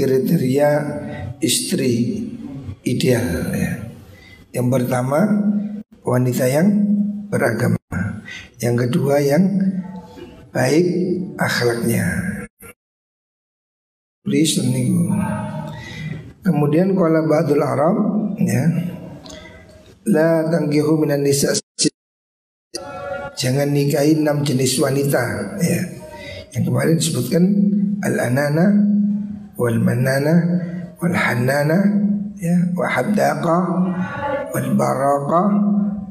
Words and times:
kriteria 0.00 0.70
istri 1.44 2.24
ideal 2.84 3.52
ya. 3.52 3.72
Yang 4.56 4.68
pertama 4.72 5.20
wanita 6.00 6.48
yang 6.48 6.68
beragama. 7.28 7.78
Yang 8.58 8.88
kedua 8.88 9.20
yang 9.20 9.44
baik 10.50 10.86
akhlaknya. 11.36 12.06
Kemudian 16.40 16.96
kalau 16.96 17.22
ba'dul 17.28 17.60
Arab 17.60 17.96
ya. 18.40 18.64
La 20.08 20.48
tanggihu 20.48 20.96
minan 20.96 21.22
nisa 21.22 21.52
Jangan 23.40 23.72
nikahi 23.72 24.20
enam 24.20 24.44
jenis 24.44 24.76
wanita 24.76 25.56
ya. 25.64 25.80
Yang 26.52 26.62
kemarin 26.66 26.96
disebutkan 27.00 27.44
al-anana 28.04 28.66
wal 29.60 29.76
manana 29.76 30.40
wal 30.96 31.12
hanana 31.12 31.76
ya 32.40 32.56
wa 32.72 32.88
wal 34.56 34.68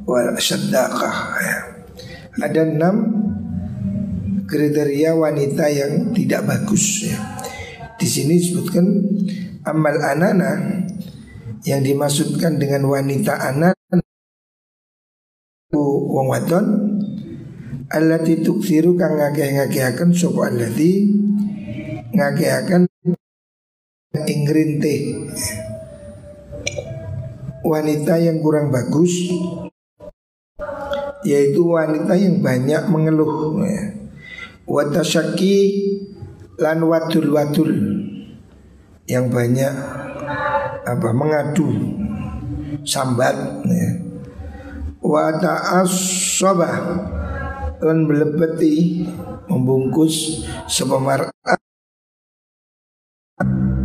wal 0.06 0.30
saddaqa 0.38 1.12
ya. 1.42 1.58
Ada 2.46 2.62
enam 2.70 2.96
kriteria 4.46 5.18
wanita 5.18 5.66
yang 5.74 6.14
tidak 6.14 6.46
bagus 6.46 7.10
ya. 7.10 7.18
Di 7.98 8.06
sini 8.06 8.38
disebutkan 8.38 8.86
amal 9.66 9.98
anana 9.98 10.86
yang 11.66 11.82
dimaksudkan 11.84 12.62
dengan 12.62 12.86
wanita 12.88 13.36
anak 13.36 13.76
wong 15.74 16.28
wadon 16.32 16.66
allati 17.92 18.42
tuksiru 18.42 18.96
kang 18.96 19.20
ngakeh-ngakehaken 19.20 20.10
sapa 20.16 20.50
allati 20.50 21.10
ngakehaken 22.16 22.90
Ingrinte 24.10 24.94
Wanita 27.62 28.18
yang 28.18 28.42
kurang 28.42 28.74
bagus 28.74 29.14
Yaitu 31.22 31.62
wanita 31.62 32.18
yang 32.18 32.42
banyak 32.42 32.90
mengeluh 32.90 33.62
ya. 33.70 33.94
Watasaki 34.66 35.58
lan 36.58 36.82
wadul 36.90 37.30
wadul 37.30 37.70
Yang 39.06 39.26
banyak 39.30 39.74
apa 40.90 41.10
mengadu 41.14 41.70
sambat 42.82 43.62
ya. 43.70 43.90
Wa 45.06 45.38
ta'assobah 45.38 46.78
lan 47.78 47.98
melebeti 48.10 49.06
membungkus 49.46 50.46
sebuah 50.66 51.30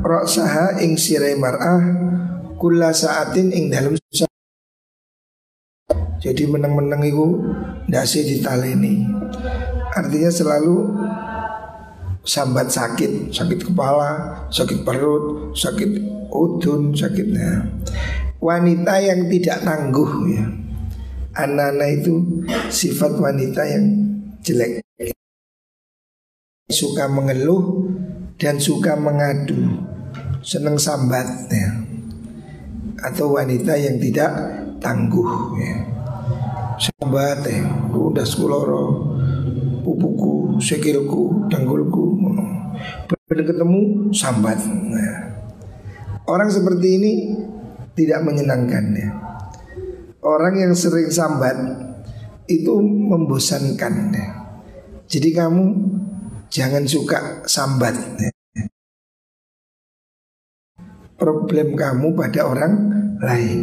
roksaha 0.05 0.85
ing 0.85 1.01
sirai 1.01 1.33
mar'ah 1.41 1.81
kula 2.61 2.93
saatin 2.93 3.49
ing 3.49 3.73
dalam 3.73 3.97
jadi 6.25 6.49
meneng-meneng 6.49 7.05
itu 7.05 7.27
dasi 7.85 8.25
ditaleni. 8.25 9.05
Artinya 9.93 10.33
selalu 10.33 10.77
sambat 12.25 12.73
sakit 12.73 13.29
sakit 13.29 13.69
kepala 13.69 14.41
sakit 14.49 14.89
perut 14.89 15.53
sakit 15.53 16.01
udun 16.33 16.97
sakitnya. 16.97 17.69
Wanita 18.41 19.05
yang 19.05 19.29
tidak 19.29 19.69
tangguh 19.69 20.13
ya. 20.33 20.45
Anak-anak 21.37 21.89
itu 22.01 22.15
sifat 22.73 23.21
wanita 23.21 23.61
yang 23.69 23.85
jelek. 24.41 24.81
Suka 26.73 27.05
mengeluh 27.05 27.93
dan 28.41 28.57
suka 28.57 28.97
mengadu 28.97 29.93
seneng 30.45 30.77
sambat 30.77 31.49
ya. 31.49 31.73
atau 33.01 33.33
wanita 33.33 33.73
yang 33.81 33.97
tidak 33.97 34.29
tangguh 34.77 35.57
ya. 35.57 35.77
sambat 36.77 37.49
ya 37.49 37.65
udah 37.89 38.25
sekuloro 38.29 39.17
pupuku 39.81 40.61
sekilku 40.61 41.49
tanggulku 41.49 42.21
pada 43.09 43.41
ketemu 43.41 44.13
sambat 44.13 44.61
ya. 44.93 45.13
orang 46.29 46.53
seperti 46.53 46.89
ini 47.01 47.13
tidak 47.97 48.21
menyenangkan 48.29 48.85
ya 48.93 49.09
orang 50.21 50.61
yang 50.61 50.73
sering 50.77 51.09
sambat 51.09 51.57
itu 52.53 52.85
membosankan 52.85 54.13
ya. 54.13 54.29
jadi 55.09 55.41
kamu 55.41 55.65
jangan 56.53 56.85
suka 56.85 57.49
sambat 57.49 57.97
ya 58.21 58.34
problem 61.15 61.79
kamu 61.79 62.15
pada 62.15 62.47
orang 62.47 62.73
lain. 63.23 63.59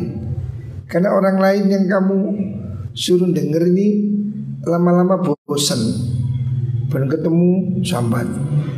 Karena 0.88 1.16
orang 1.16 1.40
lain 1.40 1.66
yang 1.72 1.86
kamu 1.88 2.20
suruh 2.92 3.32
denger 3.32 3.72
ini 3.72 3.88
lama-lama 4.68 5.20
bosan. 5.48 5.80
Ben 6.92 7.08
ketemu 7.08 7.80
sambat, 7.88 8.28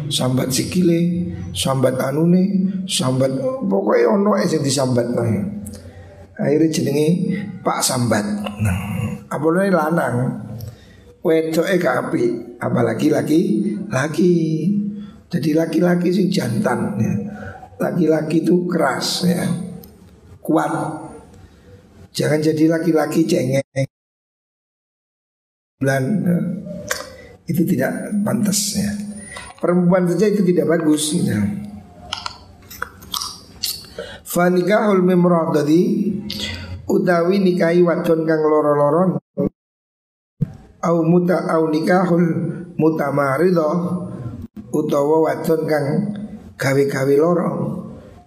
sambat 0.06 0.53
sikile, 0.53 1.33
sambat 1.50 1.97
anune, 1.97 2.69
sambat 2.85 3.33
pokoknya 3.66 4.13
ono 4.13 4.38
aja 4.38 4.62
disambat 4.62 5.07
nah. 5.17 5.25
Akhirnya 6.33 6.69
jenenge 6.69 7.09
Pak 7.62 7.81
Sambat. 7.81 8.25
Nah, 8.62 8.78
apa 9.29 9.47
lanang? 9.50 10.16
Wedoke 11.22 11.78
gak 11.78 12.09
api, 12.09 12.57
apalagi 12.57 13.07
laki 13.09 13.41
laki. 13.89 14.33
Jadi 15.29 15.50
laki-laki 15.57 16.13
sih 16.13 16.29
jantan 16.29 16.94
ya 17.01 17.22
laki-laki 17.83 18.47
itu 18.47 18.63
keras 18.71 19.27
ya. 19.27 19.44
Kuat. 20.39 20.71
Jangan 22.16 22.39
jadi 22.39 22.71
laki-laki 22.71 23.27
cengeng. 23.27 23.89
Bulan 25.83 26.03
ya. 26.23 26.38
itu 27.51 27.67
tidak 27.67 27.91
pantas 28.23 28.79
ya. 28.79 28.91
Perempuan 29.59 30.07
saja 30.07 30.31
itu 30.31 30.47
tidak 30.47 30.79
bagus 30.79 31.11
gitu. 31.11 31.35
Fanikahul 34.23 35.03
memradadi 35.03 36.09
utawi 36.89 37.38
nikahi 37.38 37.85
wadon 37.85 38.25
kang 38.25 38.41
loro-loron 38.41 39.21
au 40.83 40.97
muta 41.05 41.47
au 41.53 41.71
nikahul 41.71 42.25
mutamarido 42.75 43.69
utawa 44.73 45.31
wadon 45.31 45.61
kang 45.69 45.88
gawe-gawe 46.63 47.13
lorong 47.19 47.59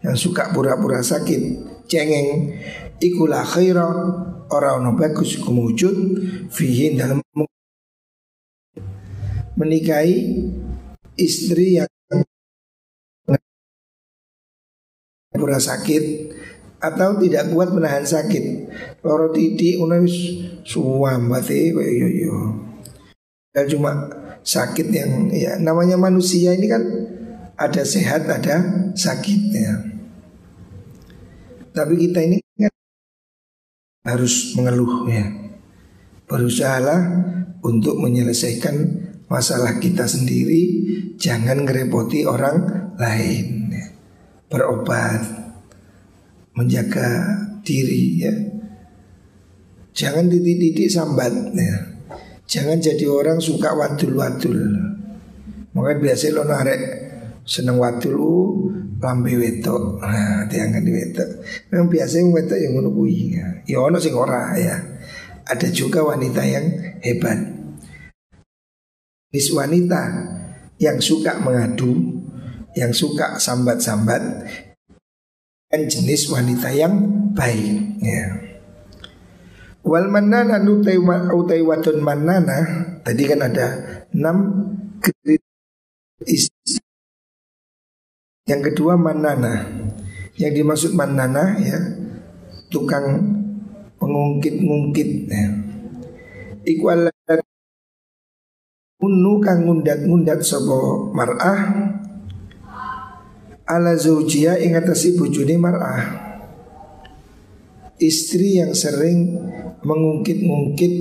yang 0.05 0.13
suka 0.13 0.53
pura-pura 0.53 1.01
sakit, 1.01 1.43
cengeng, 1.89 2.53
ikulah 3.01 3.49
khaira 3.49 3.89
orang 4.53 4.85
ono 4.85 4.91
bagus 4.93 5.41
kumujud 5.41 5.97
fihin 6.53 7.01
dalam 7.01 7.25
menikahi 9.57 10.45
istri 11.17 11.81
yang 11.81 11.89
pura 15.33 15.57
sakit 15.57 16.37
atau 16.77 17.17
tidak 17.17 17.49
kuat 17.57 17.73
menahan 17.73 18.05
sakit. 18.05 18.69
Loro 19.01 19.33
titik 19.33 19.81
unus 19.81 20.13
suambate 20.61 21.73
yo 21.73 21.81
yo 21.81 22.37
dan 23.57 23.65
cuma 23.73 23.93
sakit 24.45 24.93
yang 24.93 25.33
ya 25.33 25.57
namanya 25.57 25.97
manusia 25.97 26.53
ini 26.53 26.69
kan 26.69 26.85
ada 27.57 27.83
sehat, 27.83 28.29
ada 28.29 28.57
sakitnya. 28.93 29.97
Tapi 31.73 31.95
kita 31.97 32.21
ini 32.25 32.39
kan 32.57 32.73
harus 34.05 34.53
mengeluh 34.57 35.09
ya. 35.09 35.25
Berusahalah 36.29 37.01
untuk 37.65 38.01
menyelesaikan 38.01 38.77
masalah 39.29 39.81
kita 39.81 40.05
sendiri, 40.05 40.63
jangan 41.17 41.65
ngerepoti 41.65 42.29
orang 42.29 42.93
lain. 43.01 43.73
Ya. 43.73 43.87
Berobat, 44.53 45.21
menjaga 46.57 47.41
diri 47.65 48.05
ya. 48.21 48.35
Jangan 49.97 50.29
titik-titik 50.29 50.93
sambat 50.93 51.33
ya. 51.57 51.77
Jangan 52.47 52.79
jadi 52.79 53.09
orang 53.09 53.41
suka 53.41 53.73
wadul-wadul. 53.73 54.61
Makanya 55.73 55.99
biasa 56.01 56.33
lo 56.33 56.45
narek 56.45 57.06
seneng 57.47 57.79
wadul 57.79 58.19
lambe 58.99 59.39
wedok. 59.39 60.03
Nah, 60.03 60.45
diangkat 60.51 60.83
di 60.83 60.93
wedok. 60.93 61.29
Memang 61.71 61.89
biasanya 61.89 62.27
wedok 62.35 62.59
yang 62.59 62.73
ngono 62.75 62.91
kuwi. 62.91 63.39
Ya, 63.39 63.47
ya 63.65 63.79
ono 63.87 64.03
sing 64.03 64.19
ora 64.19 64.53
ya. 64.59 64.77
Ada 65.47 65.71
juga 65.71 66.03
wanita 66.03 66.43
yang 66.43 66.67
hebat. 67.07 67.39
Jenis 69.31 69.55
wanita 69.55 70.03
yang 70.83 70.99
suka 70.99 71.39
mengadu, 71.39 72.19
yang 72.75 72.91
suka 72.91 73.39
sambat-sambat, 73.39 74.23
dan 75.71 75.83
jenis 75.87 76.27
wanita 76.35 76.75
yang 76.75 76.95
baik. 77.31 78.01
Ya. 78.03 78.43
Wal 79.87 80.11
manana 80.11 80.59
utai, 80.67 80.99
utai 81.31 81.63
wadon 81.63 82.03
manana 82.03 82.59
Tadi 83.07 83.23
kan 83.23 83.39
ada 83.39 83.67
enam 84.11 84.67
Yang 88.47 88.73
kedua 88.73 88.95
manana 88.95 89.67
Yang 90.39 90.53
dimaksud 90.63 90.93
manana 90.95 91.59
ya 91.59 91.79
Tukang 92.67 93.23
pengungkit-ngungkit 93.99 95.11
ya. 95.31 95.47
Iku 96.67 96.91
Unu 98.97 99.39
kang 99.45 99.67
ngundat-ngundat 99.67 100.41
sobo 100.41 101.13
mar'ah 101.13 101.91
Ala 103.67 103.93
zaujia 103.99 104.57
ingatasi 104.63 105.19
bujuni 105.19 105.59
mar'ah 105.59 106.27
Istri 107.99 108.61
yang 108.61 108.77
sering 108.77 109.41
mengungkit-ungkit 109.81 110.95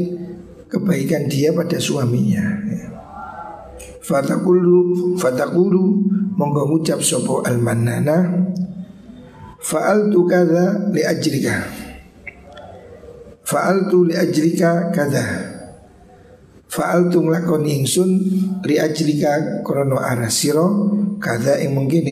kebaikan 0.71 1.27
dia 1.27 1.51
pada 1.51 1.75
suaminya. 1.75 2.43
Fatakulu 3.99 5.17
fatakulu 5.17 6.05
monggo 6.35 6.67
ngucap 6.67 6.99
sopo 6.99 7.41
almanana 7.41 8.47
faal 9.63 10.11
tu 10.11 10.27
kada 10.29 10.91
li 10.91 11.01
ajrika. 11.01 11.55
Faal 13.45 13.87
tu 13.89 14.05
li 14.05 14.13
ajrika 14.13 14.91
kada 14.93 15.55
faal 16.75 17.07
tu 17.07 17.23
nglakoni 17.23 17.79
ingsun 17.79 18.09
li 18.67 18.75
ajrika 18.75 19.63
krono 19.63 19.95
arasiro 19.95 20.91
kada 21.23 21.63
yang 21.63 21.77
mungkin 21.77 22.11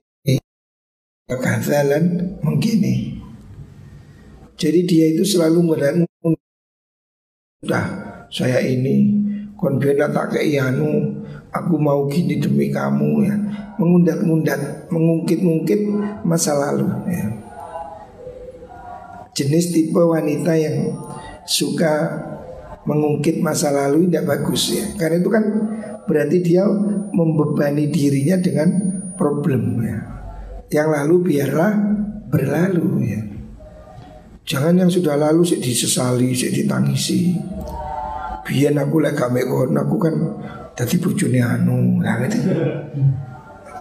kadalan 1.28 2.38
mungkin 2.40 2.80
jadi 4.56 4.80
dia 4.88 5.06
itu 5.18 5.26
selalu 5.28 5.76
Udah 7.64 7.86
saya 8.28 8.60
ini 8.60 9.24
konbena 9.56 10.12
tak 10.12 10.36
anu 10.36 11.24
Aku 11.54 11.78
mau 11.78 12.10
gini 12.10 12.42
demi 12.42 12.74
kamu 12.74 13.10
ya 13.30 13.36
Mengundat-undat 13.78 14.90
Mengungkit-ungkit 14.90 15.82
masa 16.26 16.58
lalu 16.58 16.90
ya. 17.10 17.26
Jenis 19.38 19.70
tipe 19.70 20.02
wanita 20.02 20.58
yang 20.58 20.98
Suka 21.46 22.10
Mengungkit 22.84 23.40
masa 23.40 23.70
lalu 23.70 24.10
tidak 24.10 24.34
bagus 24.34 24.74
ya 24.74 24.86
Karena 24.98 25.22
itu 25.22 25.30
kan 25.30 25.46
Berarti 26.10 26.38
dia 26.42 26.66
membebani 27.14 27.88
dirinya 27.88 28.36
dengan 28.42 28.70
Problem 29.14 29.80
ya 29.86 29.98
Yang 30.74 30.90
lalu 30.90 31.16
biarlah 31.22 31.72
Berlalu 32.34 32.90
ya 33.06 33.22
Jangan 34.44 34.76
yang 34.76 34.92
sudah 34.92 35.16
lalu 35.16 35.48
sih 35.48 35.60
disesali, 35.64 36.36
sih 36.36 36.52
ditangisi. 36.52 37.32
Biar 38.44 38.76
aku 38.76 39.00
lagi 39.00 39.16
gak 39.16 39.32
aku 39.72 39.96
kan 39.96 40.16
tadi 40.74 40.98
bujuni 40.98 41.40
anu, 41.40 42.02
nah 42.02 42.18
gitu. 42.26 42.38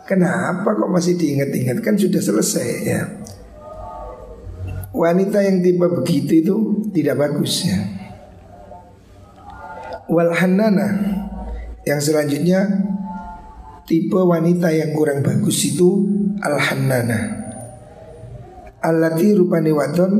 Kenapa 0.04 0.76
kok 0.76 0.90
masih 0.92 1.16
diingat-ingat 1.16 1.78
kan 1.80 1.96
sudah 1.96 2.20
selesai 2.20 2.68
ya. 2.84 3.02
Wanita 4.92 5.40
yang 5.40 5.64
tiba 5.64 5.88
begitu 5.88 6.44
itu 6.44 6.56
tidak 6.92 7.16
bagus 7.24 7.64
ya. 7.64 7.80
Walhanana 10.12 10.88
yang 11.88 11.96
selanjutnya 11.96 12.60
tipe 13.88 14.20
wanita 14.20 14.68
yang 14.68 14.92
kurang 14.92 15.24
bagus 15.24 15.64
itu 15.64 16.04
al-hannana. 16.44 17.40
Allati 18.82 19.32
rupani 19.32 19.72
wadon 19.72 20.12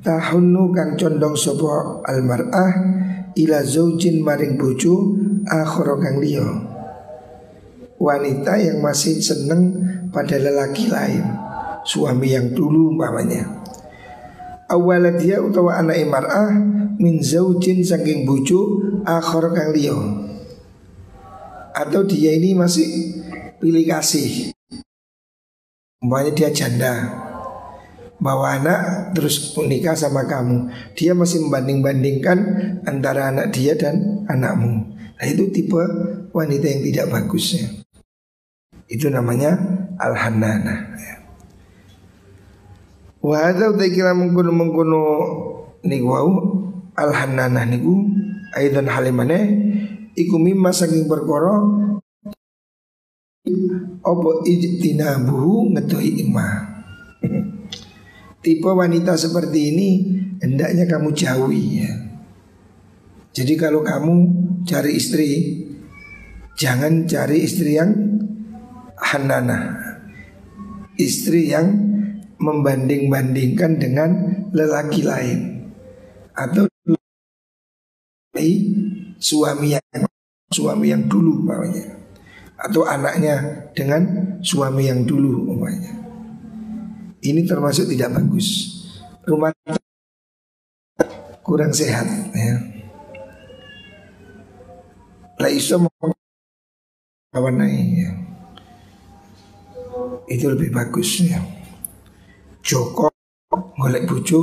tahunnu 0.00 0.72
kang 0.72 0.96
condong 0.96 1.34
sopo 1.36 2.00
almar'ah 2.06 2.72
ila 3.34 3.58
zaujin 3.60 4.22
maring 4.22 4.56
bojo 4.56 5.18
akhara 5.48 5.96
kang 5.96 6.20
wanita 7.98 8.54
yang 8.62 8.78
masih 8.78 9.18
seneng 9.18 9.74
pada 10.14 10.38
lelaki 10.38 10.86
lain 10.86 11.26
suami 11.82 12.32
yang 12.32 12.54
dulu 12.54 12.94
umpamanya. 12.94 13.58
Awalnya 14.68 15.18
dia 15.18 15.36
utawa 15.42 15.80
anak 15.82 15.98
mar'ah 16.06 16.52
min 17.00 17.18
zaujin 17.24 17.82
saking 17.82 18.28
bojo 18.28 18.84
akhara 19.02 19.50
kang 19.50 19.74
atau 21.74 22.00
dia 22.06 22.34
ini 22.34 22.54
masih 22.54 23.18
pilih 23.58 23.86
kasih. 23.88 24.54
Umpamanya 25.98 26.32
dia 26.34 26.50
janda. 26.54 26.94
Bawa 28.18 28.58
anak 28.58 29.14
terus 29.14 29.54
menikah 29.54 29.94
sama 29.94 30.26
kamu. 30.26 30.74
Dia 30.98 31.14
masih 31.14 31.46
membanding-bandingkan 31.46 32.38
antara 32.82 33.30
anak 33.30 33.54
dia 33.54 33.78
dan 33.78 34.26
anakmu 34.26 34.98
Nah 35.18 35.26
itu 35.26 35.50
tipe 35.50 35.82
wanita 36.30 36.66
yang 36.70 36.82
tidak 36.86 37.06
bagus 37.10 37.58
ya. 37.58 37.66
Itu 38.86 39.10
namanya 39.10 39.58
al-hanana 39.98 40.94
ya. 40.94 41.14
Wa 43.18 43.50
kira 43.90 44.14
mengkono 44.14 44.54
mengkono 44.54 45.02
niku 45.82 46.06
wau 46.06 46.32
al-hanana 46.94 47.66
niku 47.66 48.06
aidan 48.54 48.86
halimane 48.86 49.38
iku 50.14 50.38
mimma 50.38 50.70
saking 50.70 51.10
perkara 51.10 51.58
apa 54.06 54.30
ijtinabuhu 54.46 55.74
ngedohi 55.74 56.30
imah 56.30 56.78
tipe 58.42 58.70
wanita 58.70 59.18
seperti 59.18 59.74
ini 59.74 59.88
hendaknya 60.40 60.86
kamu 60.86 61.10
jauhi 61.12 61.84
ya. 61.84 61.92
Jadi 63.34 63.54
kalau 63.60 63.84
kamu 63.84 64.14
cari 64.68 64.92
istri 65.00 65.30
jangan 66.60 67.08
cari 67.08 67.40
istri 67.40 67.80
yang 67.80 67.96
hanana. 69.00 69.88
Istri 70.98 71.54
yang 71.54 71.66
membanding-bandingkan 72.42 73.78
dengan 73.78 74.10
lelaki 74.50 75.06
lain 75.06 75.70
atau 76.34 76.66
suami 79.18 79.74
yang 79.74 79.82
suami 80.50 80.86
yang 80.90 81.06
dulu 81.10 81.42
namanya 81.42 81.98
atau 82.58 82.82
anaknya 82.86 83.66
dengan 83.74 84.02
suami 84.42 84.90
yang 84.90 85.06
dulu 85.06 85.46
umpamanya. 85.46 85.94
Ini 87.22 87.46
termasuk 87.46 87.90
tidak 87.90 88.18
bagus. 88.18 88.78
Rumah 89.26 89.50
kurang 91.42 91.74
sehat 91.74 92.06
ya. 92.34 92.77
Iso 95.58 95.74
kawan 97.34 97.66
ya. 97.66 98.14
Itu 100.30 100.54
lebih 100.54 100.70
bagus 100.70 101.18
ya. 101.26 101.42
Joko 102.62 103.10
golek 103.50 104.06
bucu 104.06 104.38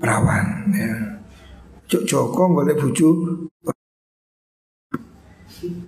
perawan 0.00 0.72
ya. 0.72 1.20
Joko 1.84 2.48
golek 2.48 2.80
bucu 2.80 3.08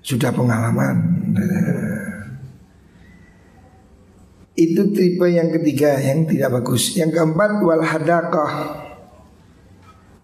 sudah 0.05 0.29
pengalaman. 0.37 0.97
Ya. 1.33 1.73
Itu 4.61 4.93
tipe 4.93 5.25
yang 5.33 5.57
ketiga 5.57 5.97
yang 6.05 6.29
tidak 6.29 6.61
bagus. 6.61 6.93
Yang 7.01 7.17
keempat 7.17 7.65
wal 7.65 7.81
hadaqah. 7.81 8.53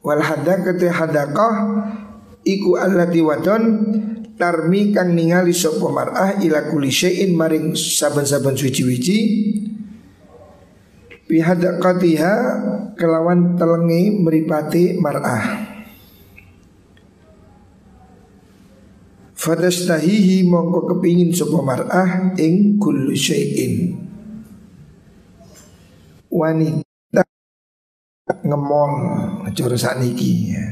Wal 0.05 0.21
hadaqah 0.21 0.77
hadaqah 0.77 1.55
iku 2.43 2.79
allati 2.79 3.21
wadon 3.23 3.63
tarmi 4.43 4.91
kang 4.91 5.15
ningali 5.15 5.55
sapa 5.55 5.87
mar'ah 5.87 6.43
ila 6.43 6.67
kulli 6.67 6.91
maring 7.31 7.79
saben-saben 7.79 8.59
suci-wici 8.59 9.19
bi 11.31 11.39
hadaqatiha 11.39 12.35
kelawan 12.99 13.55
telengi 13.55 14.19
meripati 14.19 14.99
mar'ah. 14.99 15.71
Fadastahihi 19.39 20.43
mongko 20.43 20.91
kepingin 20.91 21.31
sapa 21.31 21.63
mar'ah 21.63 22.35
ing 22.35 22.83
syai'in 23.15 23.95
wanita 26.27 27.23
ngemol 28.43 28.93
cara 29.55 29.91
niki 30.03 30.51
ya. 30.51 30.67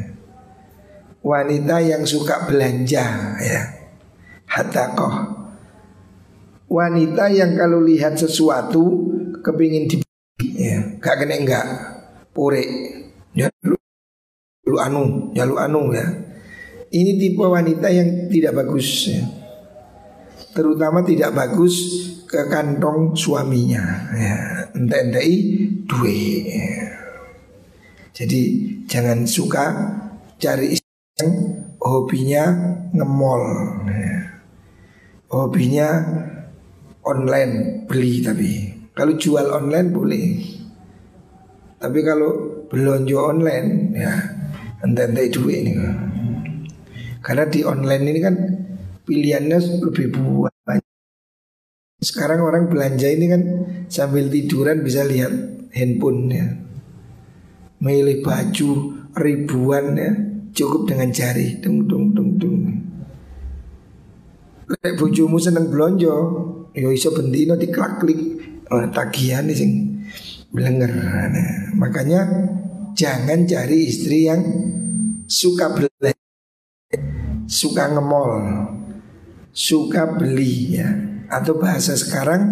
Wanita 1.21 1.77
yang 1.85 2.03
suka 2.09 2.49
belanja 2.49 3.37
ya. 3.41 3.63
Hatakoh. 4.49 5.39
Wanita 6.71 7.29
yang 7.29 7.59
kalau 7.59 7.83
lihat 7.83 8.17
sesuatu 8.17 9.11
kepingin 9.43 9.91
di 9.91 9.97
ya, 10.61 10.79
gak 11.01 11.25
kena 11.25 11.37
enggak 11.41 11.67
pure 12.31 12.63
ya 13.35 13.51
lu, 13.67 13.77
lu 14.69 14.77
anu 14.79 15.35
ya 15.35 15.45
lu 15.45 15.57
anu 15.59 15.91
ya 15.91 16.07
ini 16.91 17.19
tipe 17.19 17.43
wanita 17.43 17.87
yang 17.91 18.31
tidak 18.31 18.63
bagus 18.63 19.11
ya. 19.11 19.23
terutama 20.55 21.03
tidak 21.07 21.35
bagus 21.35 21.75
ke 22.27 22.47
kantong 22.51 23.15
suaminya 23.15 23.83
ya 24.15 24.37
entek-entek 24.75 25.27
duit 25.87 26.43
ya. 26.47 26.71
jadi 28.15 28.41
jangan 28.87 29.27
suka 29.27 29.67
cari 30.39 30.79
istri 30.79 30.90
hobinya 31.81 32.45
ngemol 32.93 33.43
ya. 33.89 34.19
hobinya 35.33 35.89
online 37.07 37.85
beli 37.89 38.21
tapi. 38.21 38.51
Kalau 38.93 39.17
jual 39.17 39.47
online 39.49 39.89
boleh. 39.89 40.27
Tapi 41.81 41.99
kalau 42.05 42.61
belanja 42.69 43.17
online 43.17 43.69
ya 43.97 44.13
ente-ente 44.85 45.33
duit 45.33 45.65
ini. 45.65 45.73
Karena 47.25 47.49
di 47.49 47.65
online 47.65 48.05
ini 48.05 48.21
kan 48.21 48.35
pilihannya 49.09 49.59
lebih 49.81 50.13
banyak. 50.13 50.85
Sekarang 52.01 52.45
orang 52.45 52.69
belanja 52.69 53.09
ini 53.09 53.27
kan 53.29 53.43
sambil 53.89 54.29
tiduran 54.29 54.85
bisa 54.85 55.05
lihat 55.05 55.33
handphone 55.73 56.29
ya 56.29 56.47
milih 57.81 58.21
baju 58.21 58.71
ribuan 59.17 59.97
ya 59.97 60.13
cukup 60.55 60.91
dengan 60.91 61.09
jari 61.15 61.59
dung 61.63 61.87
dung 61.87 62.15
dung 62.15 62.31
dung 62.39 62.59
Lek 64.71 64.95
bojomu 65.03 65.35
seneng 65.35 65.67
blonjo, 65.67 66.15
ya 66.79 66.95
iso 66.95 67.11
bendino 67.11 67.59
diklik-klik 67.59 68.39
oh, 68.71 68.87
tagihan 68.95 69.51
sing 69.51 69.99
blenger. 70.55 70.95
Nah, 70.95 71.75
makanya 71.75 72.23
jangan 72.95 73.51
cari 73.51 73.91
istri 73.91 74.31
yang 74.31 74.39
suka 75.27 75.75
beli, 75.75 76.15
suka 77.51 77.91
ngemol, 77.91 78.31
suka 79.51 80.07
beli 80.15 80.79
ya. 80.79 80.87
Atau 81.27 81.59
bahasa 81.59 81.99
sekarang 81.99 82.43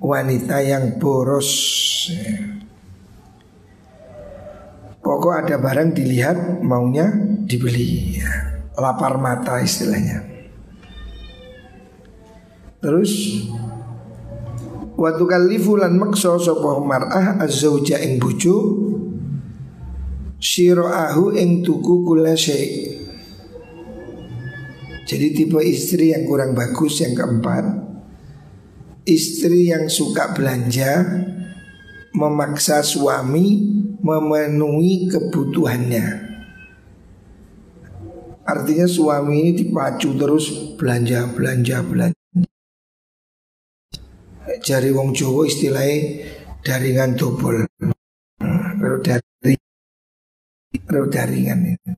wanita 0.00 0.64
yang 0.64 0.96
boros. 0.96 1.52
Ya. 2.08 2.56
Pokok 5.06 5.34
ada 5.38 5.62
barang 5.62 5.94
dilihat 5.94 6.66
maunya 6.66 7.06
dibeli 7.46 8.18
ya. 8.18 8.30
Lapar 8.74 9.22
mata 9.22 9.62
istilahnya. 9.62 10.26
Terus 12.82 13.12
Waktu 14.96 15.24
kalifu 15.28 15.76
lan 15.76 16.00
makso 16.00 16.40
sapa 16.40 16.80
mar'ah 16.80 17.36
az-zauja 17.44 18.00
ing 18.00 18.16
bojo 18.16 18.56
Siro'ahu 20.40 21.36
ing 21.36 21.60
tuku 21.60 22.00
kula 22.00 22.32
Jadi 25.04 25.26
tipe 25.36 25.60
istri 25.60 26.16
yang 26.16 26.24
kurang 26.24 26.56
bagus 26.56 27.04
yang 27.04 27.12
keempat 27.12 27.76
Istri 29.04 29.68
yang 29.68 29.84
suka 29.92 30.32
belanja 30.32 31.04
Memaksa 32.16 32.80
suami 32.80 33.60
memenuhi 34.00 35.12
kebutuhannya 35.12 36.24
Artinya 38.46 38.86
suami 38.88 39.34
ini 39.42 39.52
dipacu 39.52 40.16
terus 40.16 40.78
belanja, 40.80 41.28
belanja, 41.34 41.82
belanja 41.82 42.16
jari 44.66 44.90
wong 44.90 45.14
Jawa 45.14 45.46
istilahnya 45.46 46.26
daringan 46.66 47.14
dobol. 47.14 47.62
Kalau 48.76 48.98
dari 49.02 49.54
kalau 50.86 51.06
daringan 51.06 51.60
itu. 51.70 51.90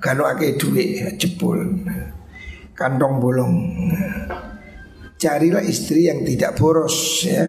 Kalau 0.00 0.24
akeh 0.28 0.56
duit 0.60 1.16
jebol. 1.16 1.64
Kantong 2.76 3.18
bolong. 3.18 3.54
Carilah 5.18 5.64
istri 5.66 6.06
yang 6.06 6.22
tidak 6.22 6.54
boros 6.54 7.26
ya. 7.26 7.42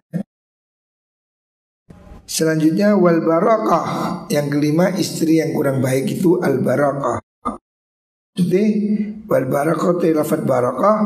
Selanjutnya 2.30 2.94
wal 2.94 3.26
barakah. 3.26 4.24
Yang 4.30 4.46
kelima 4.54 4.94
istri 4.94 5.42
yang 5.42 5.50
kurang 5.50 5.82
baik 5.82 6.06
itu 6.06 6.38
al 6.38 6.62
barakah. 6.62 7.18
Jadi 8.38 8.64
wal 9.26 9.50
barakah 9.50 9.98
te 9.98 10.14
lafat 10.14 10.46
barakah 10.46 10.98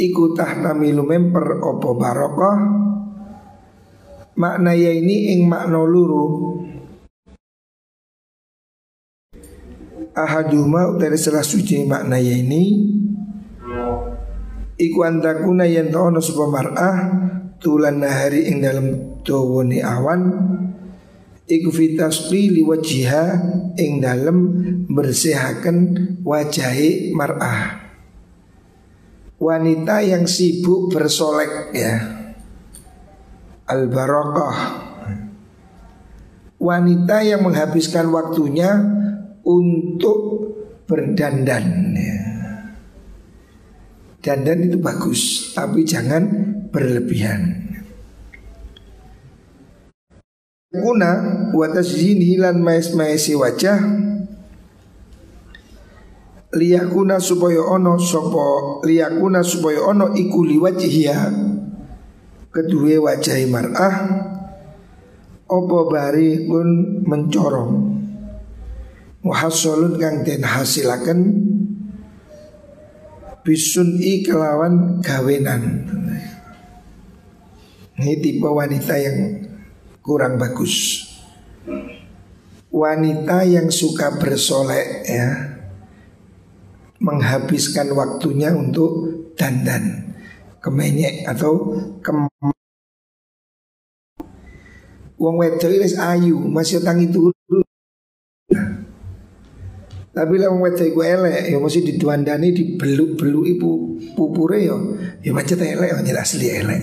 iku 0.00 0.32
tahtamilu 0.32 1.04
memper 1.04 1.60
opo 1.60 1.92
barakah 1.92 2.56
makna 4.32 4.72
ya 4.72 4.88
ini 4.96 5.36
ing 5.36 5.44
makna 5.44 5.84
luru 5.84 6.56
ahaduma 10.16 10.96
dari 10.96 11.20
salah 11.20 11.44
suci 11.44 11.84
makna 11.84 12.16
ya 12.16 12.40
ini 12.40 12.62
iku 14.80 14.98
antakuna 15.04 15.68
yen 15.68 15.92
ono 15.92 16.20
sapa 16.24 16.48
mar'ah 16.48 16.96
tulan 17.60 18.00
nahari 18.00 18.48
ing 18.48 18.64
dalam 18.64 19.11
dawone 19.22 19.82
awan 19.82 20.22
iku 21.46 21.70
fitasqi 21.70 22.54
liwajiha 22.54 23.24
ing 23.78 24.02
dalem 24.02 24.38
bersihaken 24.90 25.78
wajahi 26.22 27.14
mar'ah. 27.14 27.82
Wanita 29.42 30.06
yang 30.06 30.30
sibuk 30.30 30.94
bersolek 30.94 31.74
ya. 31.74 31.94
Al 33.66 33.90
barokah 33.90 34.92
wanita 36.62 37.26
yang 37.26 37.42
menghabiskan 37.42 38.06
waktunya 38.14 38.70
untuk 39.42 40.18
berdandan 40.86 41.90
ya. 41.98 42.18
dandan 44.22 44.70
itu 44.70 44.78
bagus 44.78 45.50
tapi 45.58 45.82
jangan 45.82 46.22
berlebihan 46.70 47.71
Kuna 50.72 51.10
watas 51.52 52.00
zini 52.00 52.40
lan 52.40 52.64
mais 52.64 52.96
maesi 52.96 53.36
wajah 53.36 53.76
liyakuna 56.56 57.20
supaya 57.20 57.60
ono 57.60 58.00
sopo 58.00 58.80
liyakuna 58.80 59.44
supaya 59.44 59.84
ono 59.84 60.16
iku 60.16 60.48
liwajhiha 60.48 61.28
kedua 62.48 63.04
wajah 63.04 63.36
mar'ah 63.52 63.96
opo 65.52 65.92
bari 65.92 66.48
pun 66.48 67.04
mencorong. 67.04 67.72
Muhasolun 69.28 70.00
kang 70.00 70.24
den 70.24 70.40
hasilaken 70.40 71.20
bisun 73.44 74.00
i 74.00 74.24
kelawan 74.24 75.04
gawenan. 75.04 75.84
Ini 78.00 78.24
tipe 78.24 78.48
wanita 78.48 78.96
yang 78.96 79.51
kurang 80.02 80.36
bagus. 80.36 81.06
Wanita 82.74 83.46
yang 83.46 83.70
suka 83.70 84.18
bersolek 84.18 85.06
ya 85.06 85.28
menghabiskan 87.02 87.94
waktunya 87.94 88.50
untuk 88.54 89.10
dandan 89.38 90.14
kemenyek 90.62 91.26
atau 91.26 91.78
kem 92.02 92.26
Wong 95.22 95.38
wedok 95.38 95.70
wis 95.78 95.94
ayu, 95.94 96.34
masih 96.50 96.82
tangi 96.82 97.06
turu. 97.06 97.62
Tapi 100.10 100.34
lah 100.34 100.50
wong 100.50 100.66
wedok 100.66 100.82
iku 100.82 101.06
elek, 101.06 101.46
ya 101.46 101.62
mesti 101.62 101.94
diduandani 101.94 102.50
dibeluk-beluk 102.50 103.46
ibu 103.54 103.70
pupure 104.18 104.66
yo, 104.66 104.98
ya 105.22 105.30
macet 105.30 105.62
elek, 105.62 105.94
ya 105.94 106.18
asli 106.18 106.50
elek 106.50 106.82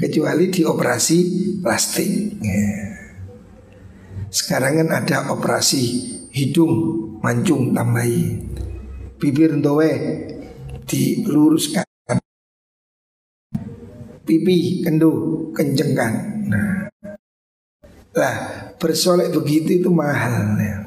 kecuali 0.00 0.48
di 0.48 0.64
operasi 0.64 1.18
plastik. 1.60 2.40
Ya. 2.40 2.72
Sekarang 4.32 4.80
kan 4.80 4.88
ada 5.04 5.28
operasi 5.36 5.82
hidung 6.32 6.72
mancung 7.20 7.76
tambahi, 7.76 8.40
bibir 9.20 9.52
doe 9.60 9.92
diluruskan, 10.88 11.84
pipi 14.24 14.80
kendu 14.80 15.10
kencengkan. 15.52 16.12
Nah, 16.48 16.88
lah 18.16 18.36
bersolek 18.80 19.34
begitu 19.36 19.84
itu 19.84 19.90
mahal 19.92 20.56
ya. 20.56 20.78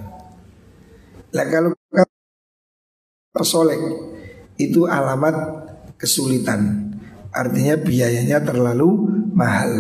Lah 1.35 1.45
kalau 1.51 1.75
bersolek 3.35 3.79
itu 4.57 4.87
alamat 4.87 5.35
kesulitan 5.99 6.92
Artinya 7.33 7.75
biayanya 7.81 8.45
terlalu 8.45 9.09
mahal 9.33 9.73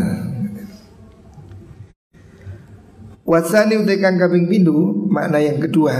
Wasani 3.23 3.79
utekan 3.79 4.17
kaping 4.17 4.49
pindu 4.49 5.07
Makna 5.07 5.39
yang 5.39 5.61
kedua 5.61 5.93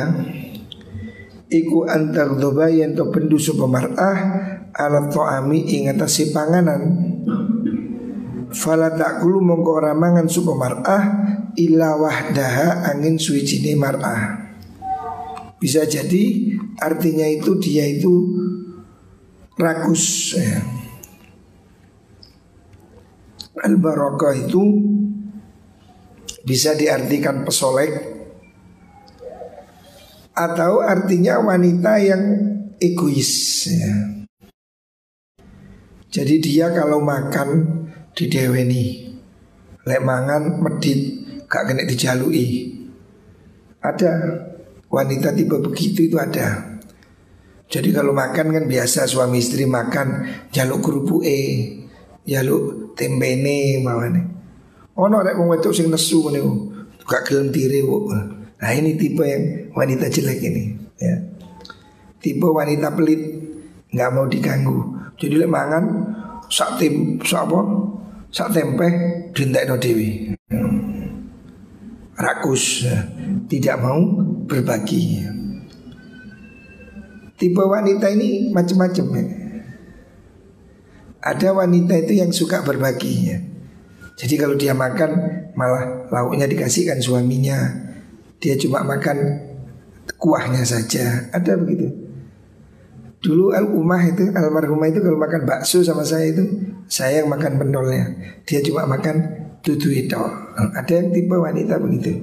Iku 1.53 1.85
antar 1.85 2.35
doba 2.35 2.67
yang 2.67 2.97
to 2.97 3.13
pendu 3.13 3.37
pemar'ah 3.37 4.17
Alat 4.73 5.13
to'ami 5.13 5.69
ingatasi 5.69 6.33
panganan 6.33 7.13
Fala 8.53 8.93
takulu 8.93 9.41
mongko 9.41 9.81
ora 9.81 9.97
mangan 9.97 10.29
supa 10.29 10.53
mar'ah 10.53 11.03
angin 12.85 13.17
mar'ah. 13.73 14.21
Bisa 15.57 15.89
jadi 15.89 16.53
artinya 16.77 17.25
itu 17.25 17.57
dia 17.57 17.89
itu 17.89 18.13
rakus 19.57 20.37
ya. 20.37 20.82
Al 23.61 23.77
barokah 23.77 24.33
itu 24.33 24.63
bisa 26.41 26.73
diartikan 26.73 27.45
pesolek 27.45 27.93
atau 30.33 30.81
artinya 30.81 31.37
wanita 31.37 31.93
yang 32.01 32.23
egois 32.81 33.31
ya. 33.69 33.93
Jadi 36.13 36.35
dia 36.41 36.69
kalau 36.73 37.01
makan 37.01 37.49
di 38.13 38.29
dideweni 38.29 38.85
lek 39.83 40.01
mangan 40.05 40.61
medit 40.61 40.99
gak 41.49 41.73
kena 41.73 41.85
dijalui 41.85 42.73
ada. 43.81 44.13
Wanita 44.93 45.33
tipe 45.33 45.57
begitu 45.57 46.05
itu 46.05 46.21
ada. 46.21 46.77
Jadi 47.65 47.89
kalau 47.89 48.13
makan 48.13 48.53
kan 48.53 48.65
biasa 48.69 49.09
suami 49.09 49.41
istri 49.41 49.65
makan 49.65 50.29
jaluk 50.53 50.85
kerupuk 50.85 51.25
e 51.25 51.41
jaluk 52.29 52.82
tembene 52.93 53.81
mawane 53.81 54.21
ono 54.97 55.21
rek 55.25 55.37
wong 55.37 55.49
wedok 55.53 55.73
sing 55.73 55.89
nesu 55.89 56.21
ngene 56.25 56.41
gak 57.03 57.27
gelem 57.27 57.51
diri 57.51 57.83
nah 58.61 58.71
ini 58.71 58.95
tipe 58.95 59.27
yang 59.27 59.73
wanita 59.75 60.07
jelek 60.07 60.39
ini 60.39 60.63
ya. 61.01 61.33
Tipe 62.23 62.47
wanita 62.47 62.95
pelit 62.95 63.19
nggak 63.91 64.11
mau 64.15 64.23
diganggu. 64.31 64.79
Jadi 65.19 65.43
lek 65.43 65.51
mangan 65.51 65.83
sak 66.47 66.79
tim 66.79 67.19
sak 67.19 67.51
apa? 67.51 67.59
Sak 68.31 68.55
tempe 68.55 68.87
dintekno 69.35 69.75
dewi. 69.75 70.31
Rakus 72.15 72.87
ya. 72.87 72.95
tidak 73.51 73.83
mau 73.83 73.99
berbagi. 74.47 75.27
Tipe 77.35 77.59
wanita 77.59 78.07
ini 78.07 78.55
macam-macam 78.55 79.05
ya. 79.19 79.23
Ada 81.23 81.55
wanita 81.55 81.95
itu 82.03 82.19
yang 82.19 82.35
suka 82.35 82.61
berbagi 82.67 83.31
ya. 83.31 83.39
jadi 84.19 84.35
kalau 84.35 84.59
dia 84.59 84.75
makan 84.75 85.11
malah 85.55 86.11
lauknya 86.11 86.51
dikasihkan 86.51 86.99
suaminya 86.99 87.57
dia 88.43 88.59
cuma 88.59 88.83
makan 88.83 89.39
kuahnya 90.19 90.67
saja 90.67 91.31
ada 91.31 91.55
begitu 91.55 92.03
Dulu 93.23 93.55
al 93.55 93.71
umah 93.71 94.03
itu 94.03 94.35
almarhumah 94.35 94.91
itu 94.91 94.99
kalau 94.99 95.15
makan 95.15 95.47
bakso 95.47 95.79
sama 95.79 96.03
saya 96.03 96.35
itu 96.35 96.43
saya 96.91 97.23
yang 97.23 97.31
makan 97.31 97.55
pendolnya. 97.55 98.11
Dia 98.43 98.59
cuma 98.59 98.83
makan 98.83 99.15
dudu 99.63 99.95
itu. 99.95 100.19
Ada 100.75 100.91
yang 100.99 101.15
tipe 101.15 101.31
wanita 101.31 101.79
begitu. 101.79 102.19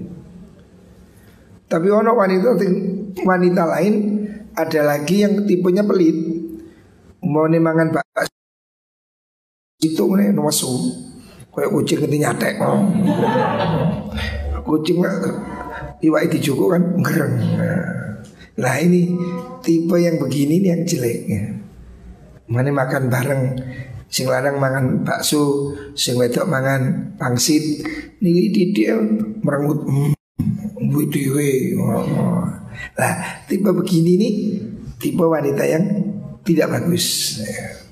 Tapi 1.73 1.89
ono 1.89 2.13
wanita 2.13 2.53
wanita 3.25 3.63
lain 3.65 3.95
ada 4.53 4.81
lagi 4.85 5.25
yang 5.25 5.49
tipenya 5.49 5.89
pelit. 5.89 6.21
Mau 7.25 7.49
nih 7.49 7.65
makan 7.65 7.97
bakso 7.97 8.40
itu 9.81 10.05
nih 10.17 10.33
nuasu. 10.33 10.71
Kayak 11.51 11.71
kucing 11.75 11.99
itu 12.07 12.17
nyatek. 12.21 12.63
Kucing 14.63 15.03
iwak 16.01 16.23
itu 16.31 16.53
cukup 16.53 16.79
kan 16.79 16.83
gereng. 17.03 17.35
Nah 18.61 18.75
ini 18.81 19.13
tipe 19.65 19.97
yang 19.99 20.21
begini 20.21 20.63
nih 20.63 20.71
yang 20.77 20.83
jelek 20.87 21.19
ya. 21.27 21.43
Mana 22.51 22.71
makan 22.75 23.07
bareng 23.11 23.43
Sing 24.11 24.27
lanang 24.27 24.59
mangan 24.59 25.07
bakso, 25.07 25.71
sing 25.95 26.19
wedok 26.19 26.51
mangan 26.51 27.15
pangsit. 27.15 27.63
Niki 28.19 28.51
didik 28.51 28.91
merengut 29.47 29.87
mbui 30.83 31.07
dhewe. 31.07 31.79
Nah, 32.99 33.15
tipe 33.47 33.71
begini 33.71 34.19
nih 34.19 34.35
tipe 34.99 35.23
wanita 35.23 35.63
yang 35.63 35.87
tidak 36.43 36.75
bagus. 36.75 37.39
Wadas 37.39 37.90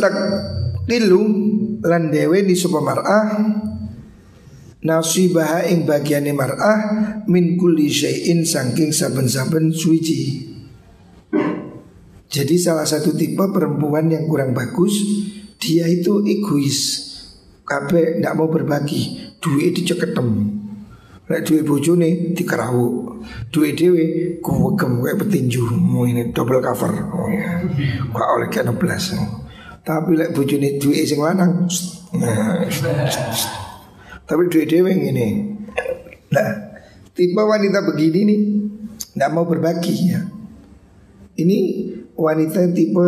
tak 0.00 0.14
tilu 0.88 1.22
lan 1.84 2.08
dewe 2.08 2.44
di 2.48 2.56
mar'ah 2.56 3.26
nasibaha 4.80 5.68
ing 5.68 5.84
bagiane 5.84 6.32
mar'ah 6.32 6.80
min 7.28 7.60
kulli 7.60 7.92
syai'in 7.92 8.48
saking 8.48 8.92
saben-saben 8.92 9.68
suci. 9.72 10.48
Jadi 12.30 12.54
salah 12.56 12.86
satu 12.86 13.12
tipe 13.12 13.42
perempuan 13.50 14.08
yang 14.08 14.24
kurang 14.30 14.56
bagus 14.56 14.96
dia 15.60 15.84
itu 15.90 16.24
egois. 16.24 17.10
Kabeh 17.66 18.18
ndak 18.18 18.34
mau 18.34 18.50
berbagi, 18.50 19.34
duit 19.38 19.76
diceketem. 19.76 20.58
Lek 21.30 21.46
duit 21.46 21.62
bojone 21.62 22.34
dikerawu. 22.34 23.22
Duit 23.54 23.78
dhewe 23.78 24.38
kuwegem 24.42 24.98
kayak 25.04 25.22
petinju. 25.22 25.62
Mau 25.78 26.02
ini 26.02 26.34
double 26.34 26.58
cover. 26.58 26.90
Oh 27.14 27.30
ya. 27.30 27.62
Kok 28.10 28.28
oleh 28.34 28.48
kena. 28.50 28.74
Tapi 29.80 30.12
lek 30.12 30.36
bojone 30.36 30.76
duit 30.76 31.08
sing 31.08 31.20
lanang. 31.20 31.66
Tapi 34.28 34.42
duit 34.52 34.66
dewe 34.68 34.92
ini. 34.92 35.28
Nah, 36.30 36.50
tipe 37.16 37.42
wanita 37.42 37.82
begini 37.82 38.20
nih 38.28 38.40
nggak 39.18 39.30
mau 39.34 39.48
berbagi 39.48 39.94
ya. 40.14 40.20
Ini 41.40 41.58
wanita 42.14 42.70
tipe 42.76 43.06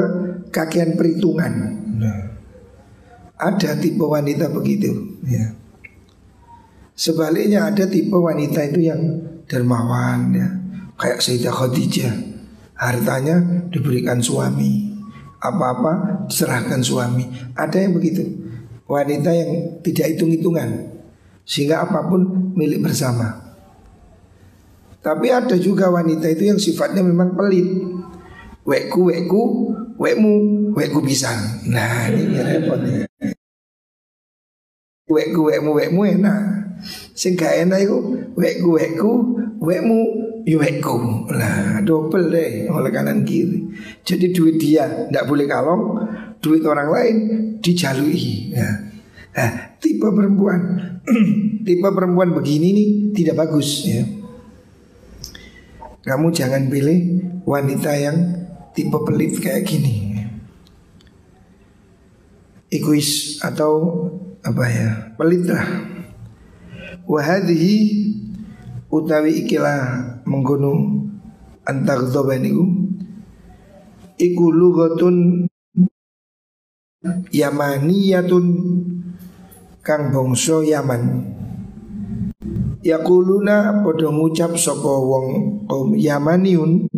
kakian 0.51 0.97
perhitungan. 0.99 1.53
Nah, 2.01 2.21
ada 3.39 3.71
tipe 3.79 4.03
wanita 4.03 4.51
begitu. 4.51 5.21
Ya. 5.29 5.55
Sebaliknya 6.93 7.73
ada 7.73 7.89
tipe 7.89 8.15
wanita 8.15 8.69
itu 8.69 8.89
yang 8.89 9.01
dermawan 9.49 10.33
ya. 10.35 10.49
Kayak 10.97 11.25
Sayyidah 11.25 11.55
Khadijah. 11.55 12.15
Hartanya 12.79 13.69
diberikan 13.71 14.19
suami. 14.19 14.92
Apa-apa 15.43 16.25
diserahkan 16.31 16.79
suami. 16.79 17.27
Ada 17.59 17.83
yang 17.83 17.99
begitu. 17.99 18.23
Wanita 18.87 19.35
yang 19.35 19.83
tidak 19.83 20.15
hitung-hitungan. 20.15 20.93
Sehingga 21.43 21.83
apa 21.83 22.07
pun 22.07 22.53
milik 22.55 22.87
bersama 22.87 23.35
Tapi 25.03 25.27
ada 25.35 25.59
juga 25.59 25.91
wanita 25.91 26.31
itu 26.31 26.55
yang 26.55 26.59
sifatnya 26.59 27.03
memang 27.03 27.35
pelit 27.35 27.67
Wekku, 28.63 29.11
wekku, 29.11 29.43
wekmu, 29.99 30.35
wekku 30.79 31.03
bisa 31.03 31.35
Nah 31.67 32.07
ini 32.15 32.39
repot 32.39 32.79
ya 32.87 33.03
Wekku, 35.11 35.51
wekmu, 35.51 35.71
wekmu 35.75 36.01
enak 36.07 36.41
Sing 37.19 37.35
gak 37.35 37.67
enak 37.67 37.83
itu 37.83 37.99
Wekku, 38.39 38.79
wekku, 38.79 39.13
wekmu, 39.59 40.01
yuwekku 40.47 41.29
Nah 41.31 41.83
double 41.83 42.31
deh 42.31 42.69
oleh 42.71 42.91
kanan 42.91 43.27
kiri 43.27 43.73
Jadi 44.03 44.31
duit 44.31 44.57
dia 44.59 45.09
tidak 45.09 45.27
boleh 45.27 45.47
kalong 45.47 45.85
Duit 46.43 46.63
orang 46.67 46.89
lain 46.91 47.17
dijalui 47.63 48.51
Nah 48.55 48.93
Nah, 49.33 49.81
tipe 49.81 50.05
perempuan, 50.13 50.61
tipe 51.67 51.89
perempuan 51.89 52.37
begini 52.37 52.69
nih 52.77 52.89
tidak 53.17 53.49
bagus 53.49 53.89
ya. 53.89 54.05
Kamu 56.05 56.29
jangan 56.29 56.69
pilih 56.69 57.01
wanita 57.49 57.97
yang 57.97 58.17
tipe 58.77 58.93
pelit 59.09 59.41
kayak 59.41 59.65
gini. 59.65 60.21
Egois 62.69 63.41
atau 63.41 63.73
apa 64.45 64.65
ya? 64.69 64.89
Pelit 65.17 65.49
lah. 65.49 65.65
Wahadihi 67.09 67.77
utawi 68.93 69.43
ikilah 69.43 69.81
menggunung 70.29 71.09
antar 71.65 72.05
niku 72.37 72.65
iku 74.21 74.45
lugatun 74.53 75.49
yamaniyatun 77.33 78.47
kang 79.83 80.15
bangsa 80.15 80.63
Yaman. 80.63 81.03
Yakuluna 82.83 83.83
padha 83.83 84.11
ngucap 84.11 84.59
sapa 84.59 84.91
wong 84.91 85.27
kaum 85.71 85.95
Yamaniun 85.95 86.91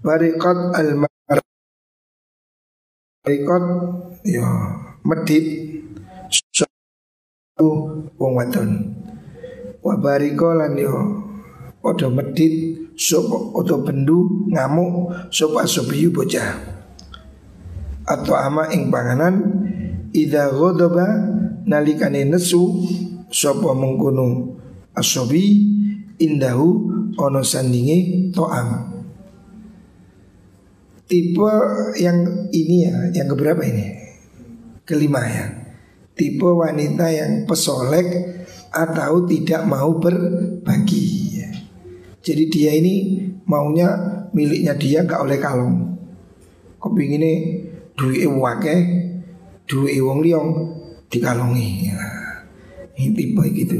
Bariqat 0.00 0.72
al 0.72 1.04
Bariqat 3.24 3.64
ya 4.24 4.48
medit 5.04 5.46
wong 8.16 8.32
wadon. 8.36 8.70
Wa 9.82 9.98
bariko 9.98 10.54
lan 10.54 10.78
yo 10.78 10.94
padha 11.82 12.06
medit 12.06 12.78
sapa 12.94 13.50
utawa 13.58 13.82
bendu 13.90 14.46
ngamuk 14.46 15.10
sapa 15.34 15.66
asobiyu 15.66 16.14
bocah. 16.14 16.54
Atau 18.06 18.34
ama 18.34 18.70
ing 18.70 18.90
panganan 18.90 19.34
Ida 20.12 20.52
ghadaba 20.52 21.08
nalikane 21.64 22.28
nesu 22.28 22.84
sapa 23.32 23.72
mengkono 23.72 24.60
asobi 24.92 25.64
indahu 26.20 26.68
ono 27.16 27.40
sandinge 27.40 28.28
to'am 28.28 28.92
tipe 31.12 31.52
yang 32.00 32.48
ini 32.48 32.88
ya, 32.88 32.96
yang 33.20 33.28
keberapa 33.28 33.60
ini? 33.60 33.84
Kelima 34.88 35.20
ya. 35.28 35.46
Tipe 36.16 36.48
wanita 36.48 37.12
yang 37.12 37.44
pesolek 37.44 38.08
atau 38.72 39.28
tidak 39.28 39.68
mau 39.68 39.92
berbagi. 40.00 41.38
Ya. 41.38 41.50
Jadi 42.24 42.44
dia 42.48 42.72
ini 42.72 42.94
maunya 43.44 43.92
miliknya 44.32 44.72
dia 44.74 45.04
gak 45.04 45.22
oleh 45.22 45.36
kalong. 45.36 45.92
Kepinginnya 46.80 47.32
duit 47.94 48.26
wake, 48.26 48.76
duit 49.68 50.00
wong 50.00 50.24
liong 50.24 50.48
dikalongi. 51.12 51.92
Ya. 51.92 52.00
Ini 52.92 53.12
tipe 53.16 53.44
gitu. 53.52 53.76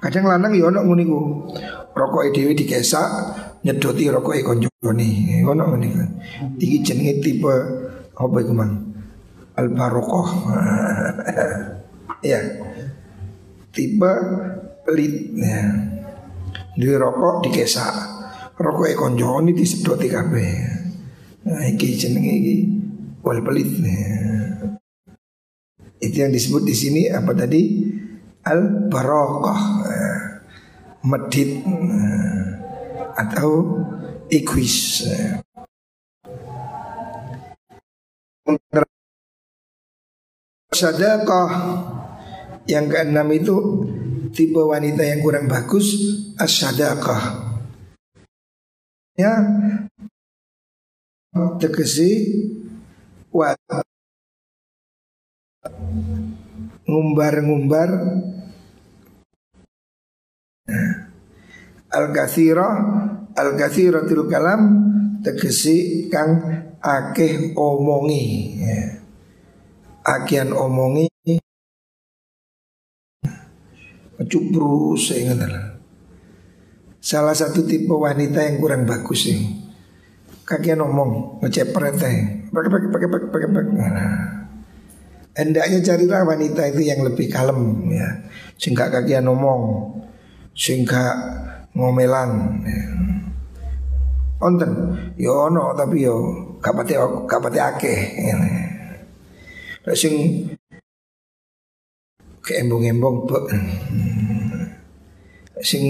Kadang 0.00 0.28
lanang 0.28 0.52
ya 0.52 0.68
ono 0.68 0.84
ngono 0.84 1.16
Rokok 1.90 2.30
dhewe 2.30 2.54
dikesak, 2.54 3.08
nyedoti 3.66 4.06
rokok 4.08 4.36
e 4.36 4.42
koncone. 4.46 5.08
Ngono 5.42 5.74
ngene 5.74 5.88
kan. 5.90 6.08
Iki 6.56 6.76
jenenge 6.86 7.18
tipe 7.18 7.54
apa 8.14 8.36
iku 8.40 8.52
Mang? 8.54 8.72
Al 9.58 9.66
barokoh. 9.74 10.28
ya. 12.30 12.40
Tipe 13.70 14.12
pelit 14.82 15.14
ya. 15.38 15.62
Duwe 16.74 16.96
rokok 16.98 17.46
dikesak. 17.46 17.94
Rokok 18.58 18.86
e 18.90 18.94
koncone 18.98 19.50
disedoti 19.54 20.10
kabeh. 20.10 20.52
Nah, 21.46 21.64
iki 21.70 21.96
jenenge 21.96 22.32
iki 22.34 22.56
wal 23.22 23.40
pelit. 23.46 23.70
Itu 26.00 26.16
yang 26.16 26.32
disebut 26.34 26.66
di 26.66 26.74
sini 26.74 27.02
apa 27.08 27.32
tadi? 27.32 27.88
Al 28.44 28.90
barokoh. 28.90 29.60
Ya. 29.86 30.10
Medit 31.06 31.64
atau 33.16 33.80
equis. 34.28 35.06
Sadaqah 40.70 41.50
yang 42.70 42.86
keenam 42.86 43.26
itu 43.34 43.56
tipe 44.30 44.62
wanita 44.62 45.02
yang 45.02 45.20
kurang 45.20 45.50
bagus 45.50 45.90
as-sadaqah. 46.38 47.50
Ya 49.18 49.34
tegesi 51.60 52.10
wat 53.34 53.58
ngumbar-ngumbar 56.86 57.90
Al-kathira 61.90 62.68
Al-kathiratul 63.34 64.30
kalam 64.30 64.62
Tegesi 65.20 66.08
kang 66.08 66.38
akeh 66.80 67.52
omongi 67.58 68.56
ya. 68.56 68.80
Akian 70.00 70.56
omongi 70.56 71.10
Cupru 74.28 74.92
sehingga 74.98 75.48
Salah 77.00 77.32
satu 77.32 77.64
tipe 77.64 77.88
wanita 77.88 78.44
yang 78.44 78.60
kurang 78.60 78.84
bagus 78.84 79.30
sih 79.30 79.40
Kakian 80.44 80.84
ngomong 80.84 81.40
Ngecepret 81.40 81.96
Pakai 81.96 82.50
pakai 82.50 82.88
pakai 82.90 83.08
pakai 83.08 83.28
pakai 83.32 83.48
pakai 83.48 83.72
nah. 83.78 84.26
Hendaknya 85.32 85.78
carilah 85.80 86.26
wanita 86.26 86.68
itu 86.68 86.84
yang 86.84 87.00
lebih 87.00 87.32
kalem 87.32 87.88
ya 87.88 88.08
Sehingga 88.60 88.92
kakian 88.92 89.24
ngomong 89.24 89.94
Sehingga 90.52 91.16
ngomelan. 91.74 92.30
Onten, 94.40 94.72
yo 95.20 95.52
ono 95.52 95.76
tapi 95.76 96.08
yo 96.08 96.16
kapate 96.64 96.96
kapate 97.28 97.60
akeh. 97.60 97.98
Lah 99.84 99.96
sing 99.96 100.48
keembong-embong 102.50 103.30
sing 105.62 105.84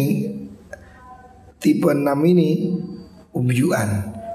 tipe 1.56 1.88
6 1.88 2.04
ini 2.28 2.76
umjuan 3.32 3.88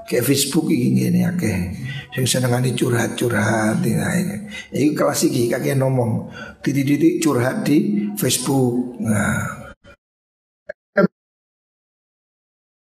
kayak 0.06 0.24
Facebook 0.24 0.70
ini 0.70 1.10
ini 1.10 1.20
akeh. 1.26 1.58
Sing 2.14 2.24
senengane 2.24 2.72
curhat-curhat 2.72 3.82
ya 3.82 4.06
ini. 4.16 4.94
Kelas 4.94 5.26
iki 5.26 5.50
kakek 5.50 5.76
ngomong. 5.76 6.30
Titik-titik 6.62 7.20
curhat 7.20 7.66
di 7.66 8.08
Facebook. 8.14 8.96
Nah. 9.02 9.66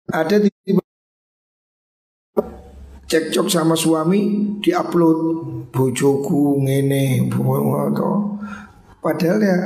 Ada 0.07 0.39
di 0.39 0.49
cekcok 3.09 3.47
sama 3.51 3.75
suami 3.75 4.55
diupload. 4.63 5.19
Bojoku 5.67 6.63
ngene 6.63 7.27
padahal 9.07 9.39
ya 9.39 9.57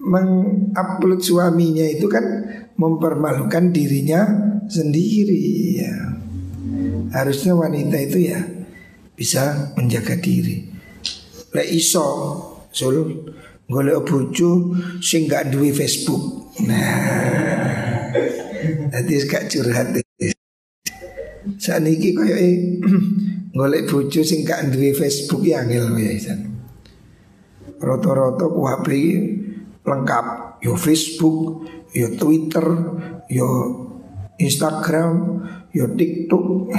mengupload 0.00 1.20
suaminya 1.20 1.84
itu 1.84 2.08
kan 2.08 2.24
mempermalukan 2.80 3.68
dirinya 3.68 4.24
sendiri 4.64 5.44
ya. 5.76 5.94
Harusnya 7.12 7.52
wanita 7.52 7.96
itu 8.00 8.32
ya 8.32 8.40
bisa 9.12 9.76
menjaga 9.76 10.16
diri. 10.16 10.72
Le 11.52 11.64
iso 11.68 12.08
sul 12.72 13.28
golek 13.68 14.00
bojo 14.08 14.72
sing 15.04 15.28
gak 15.28 15.52
duwe 15.52 15.72
Facebook. 15.76 16.56
Nah 16.64 17.76
Nanti 18.66 19.12
gak 19.28 19.52
curhat. 19.52 19.92
Saat 21.56 21.86
ini 21.86 22.10
kaya 22.10 22.36
Ngolek 23.56 23.88
bojo 23.88 24.20
sing 24.20 24.44
gak 24.44 24.68
duwe 24.68 24.92
Facebook 24.92 25.40
ya 25.40 25.64
angel 25.64 25.96
ya 25.96 26.36
Roto-roto 27.80 28.52
ku 28.52 28.64
HP 28.64 28.88
lengkap 29.86 30.26
Yo 30.64 30.72
Facebook, 30.74 31.68
yo 31.92 32.08
Twitter, 32.16 32.64
yo 33.28 33.48
Instagram, 34.40 35.44
yo 35.70 35.84
TikTok 35.94 36.46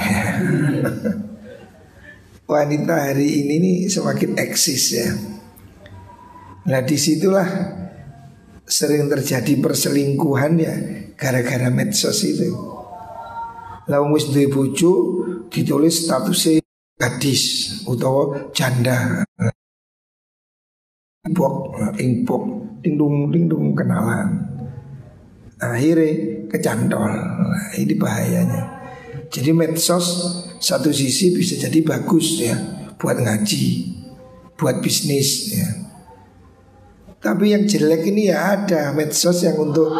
Wanita 2.50 2.94
hari 3.12 3.44
ini 3.44 3.54
nih 3.60 3.76
semakin 3.86 4.34
eksis 4.40 4.84
ya 4.98 5.08
Nah 6.68 6.84
di 6.84 6.96
situlah 7.00 7.48
sering 8.68 9.08
terjadi 9.08 9.56
perselingkuhan 9.56 10.52
ya 10.60 10.74
gara-gara 11.16 11.72
medsos 11.72 12.20
itu. 12.28 12.52
Lalu 13.88 14.06
wis 14.12 14.28
duwe 14.28 14.46
ditulis 15.48 16.04
statusnya 16.04 16.60
gadis 17.00 17.42
utawa 17.88 18.52
janda. 18.52 19.24
Impok, 21.28 21.76
impok, 22.00 22.44
dingdung, 22.80 23.28
dingdung 23.28 23.76
kenalan. 23.76 24.48
Akhirnya 25.60 26.48
kecantol. 26.48 27.12
Nah, 27.12 27.68
ini 27.76 27.94
bahayanya. 28.00 28.62
Jadi 29.28 29.52
medsos 29.52 30.06
satu 30.56 30.88
sisi 30.88 31.36
bisa 31.36 31.60
jadi 31.60 31.84
bagus 31.84 32.40
ya 32.40 32.56
buat 32.96 33.20
ngaji, 33.20 33.66
buat 34.56 34.80
bisnis 34.80 35.52
ya. 35.52 35.68
Tapi 37.18 37.52
yang 37.52 37.68
jelek 37.68 38.08
ini 38.08 38.32
ya 38.32 38.56
ada 38.56 38.94
medsos 38.96 39.44
yang 39.44 39.58
untuk 39.60 39.92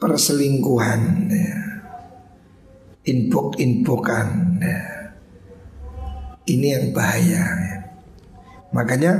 perselingkuhan 0.00 1.28
ya. 1.28 1.58
Inpok-inpokan 3.04 4.28
ya. 4.64 4.80
Ini 6.48 6.66
yang 6.78 6.86
bahaya 6.96 7.42
ya. 7.44 7.76
Makanya 8.72 9.12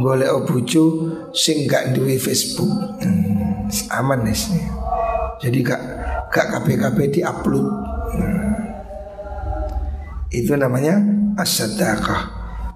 Golek 0.00 0.32
obucu 0.32 1.12
sing 1.36 1.68
gak 1.68 1.92
duwe 1.92 2.16
Facebook. 2.16 2.72
Hmm, 3.04 3.68
aman 3.92 4.24
nih 4.24 4.34
jadi 5.40 5.58
gak 5.64 5.82
gak 6.28 6.46
KPKP 6.52 6.98
di 7.16 7.20
upload 7.24 7.64
hmm. 8.12 8.54
itu 10.30 10.52
namanya 10.54 11.00
asadakah 11.40 12.28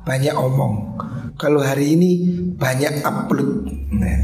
banyak 0.04 0.32
omong. 0.37 0.96
Kalau 1.34 1.64
hari 1.64 1.96
ini 1.96 2.10
banyak 2.54 3.02
upload. 3.02 3.66
Nah, 3.96 4.20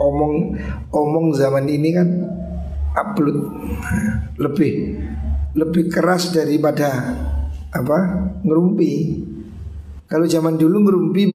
omong 0.00 0.56
omong 0.90 1.26
zaman 1.36 1.68
ini 1.68 1.88
kan 1.92 2.08
upload. 2.96 3.38
Lebih 4.40 4.72
lebih 5.54 5.92
keras 5.92 6.32
daripada 6.32 7.14
apa? 7.70 7.98
Ngerumpi. 8.42 8.92
Kalau 10.08 10.24
zaman 10.24 10.56
dulu 10.56 10.88
ngerumpi 10.88 11.33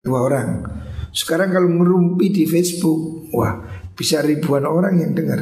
dua 0.00 0.18
orang. 0.24 0.48
Sekarang 1.10 1.50
kalau 1.50 1.68
ngerumpi 1.68 2.30
di 2.30 2.44
Facebook, 2.46 3.30
wah 3.34 3.60
bisa 3.94 4.22
ribuan 4.24 4.64
orang 4.64 5.00
yang 5.00 5.12
dengar. 5.12 5.40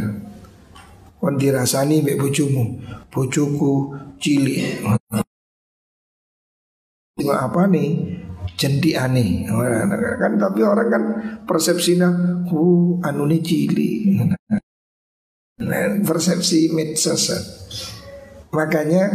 Kon 1.19 1.35
dirasani 1.35 2.03
mbek 2.03 2.19
bojomu, 2.19 2.79
bojoku 3.11 3.95
cilik. 4.19 4.85
apa 7.19 7.67
nih? 7.67 7.91
jendi 8.59 8.91
aneh 8.99 9.47
kan 10.19 10.35
tapi 10.35 10.67
orang 10.67 10.89
kan 10.91 11.03
persepsinya 11.47 12.11
hu 12.51 12.99
anu 13.07 13.31
cili 13.39 14.19
Nah, 15.59 15.99
persepsi 16.07 16.71
medsos. 16.71 17.35
Makanya 18.55 19.11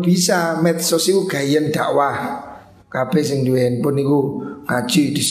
bisa 0.00 0.60
medsos 0.60 1.08
itu 1.08 1.24
gayen 1.24 1.72
dakwah. 1.72 2.44
Kabeh 2.86 3.20
sing 3.24 3.42
duwe 3.42 3.66
handphone 3.66 3.98
niku 3.98 4.20
ngaji 4.64 5.02
di 5.12 5.22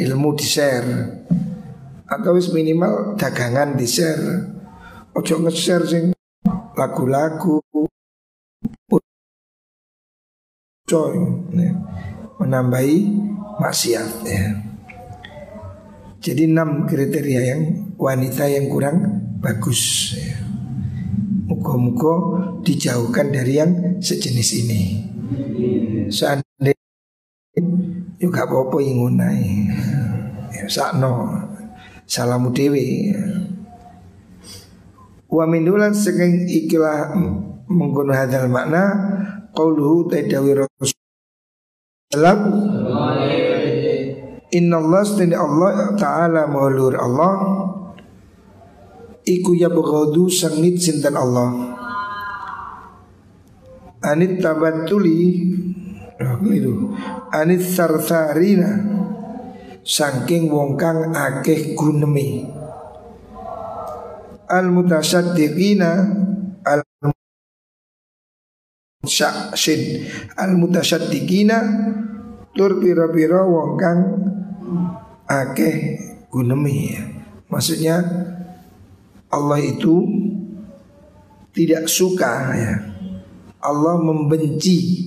ilmu 0.00 0.32
di 0.32 0.46
share 0.46 0.88
atau 2.08 2.32
minimal 2.54 3.14
dagangan 3.20 3.76
di 3.76 3.84
share. 3.84 4.24
Ojo 5.10 5.42
nge-share 5.42 5.84
sing 5.90 6.04
lagu-lagu 6.78 7.58
coy 10.86 11.14
menambahi 12.38 12.98
maksiat 13.58 14.10
ya. 14.26 14.44
Jadi 16.20 16.46
enam 16.46 16.84
kriteria 16.84 17.42
yang 17.54 17.62
wanita 17.96 18.44
yang 18.46 18.68
kurang 18.68 18.96
bagus 19.40 20.14
ya. 20.14 20.29
Muka-muka 21.50 22.14
dijauhkan 22.62 23.34
dari 23.34 23.58
yang 23.58 23.98
sejenis 23.98 24.50
ini. 24.62 24.82
Seandainya 26.06 26.78
juga 28.22 28.46
apa-apa 28.46 28.78
yang 28.78 29.02
ngunai 29.02 29.46
ya, 30.54 30.64
Sakno. 30.70 31.34
Salamu 32.06 32.50
dewi 32.50 33.14
Wa 35.30 35.46
min 35.46 35.62
dulan 35.62 35.94
saking 35.94 36.50
ikilah 36.50 37.14
menggunakan 37.70 38.26
hadal 38.26 38.50
makna 38.50 38.82
qauluhu 39.54 40.10
tadawi 40.10 40.58
rasul 40.58 40.90
Inna 44.50 44.76
Allah 44.82 45.02
Allah 45.38 45.94
Ta'ala 45.94 46.50
maulur 46.50 46.98
Allah 46.98 47.34
Iku 49.20 49.52
ya 49.52 49.68
begodu 49.68 50.32
sangit 50.32 50.80
sintan 50.80 51.16
Allah. 51.16 51.76
Anit 54.00 54.40
tabatuli 54.40 55.44
itu? 56.48 56.74
Anit 57.32 57.60
sarsarina. 57.60 58.80
Sangking 59.80 60.52
wong 60.52 60.76
kang 60.76 61.12
akeh 61.12 61.76
gunemi. 61.76 62.48
Al 64.48 64.72
mutasaddiqina. 64.72 65.90
Al 66.64 66.80
syaksin 69.04 70.08
Al 70.36 70.56
mutasaddiqina. 70.56 71.58
Tur 72.56 72.80
pira-pira 72.80 73.44
wong 73.44 73.70
kang 73.76 74.00
akeh 75.28 75.76
gunemi. 76.32 76.96
Maksudnya 77.52 78.00
Allah 79.30 79.62
itu 79.62 80.06
tidak 81.54 81.86
suka 81.86 82.54
ya. 82.54 82.74
Allah 83.60 83.94
membenci 84.00 85.06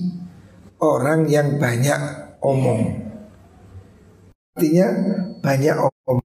orang 0.80 1.28
yang 1.28 1.60
banyak 1.60 2.00
omong. 2.40 3.04
Artinya 4.54 4.88
banyak 5.42 5.76
omong 5.76 6.22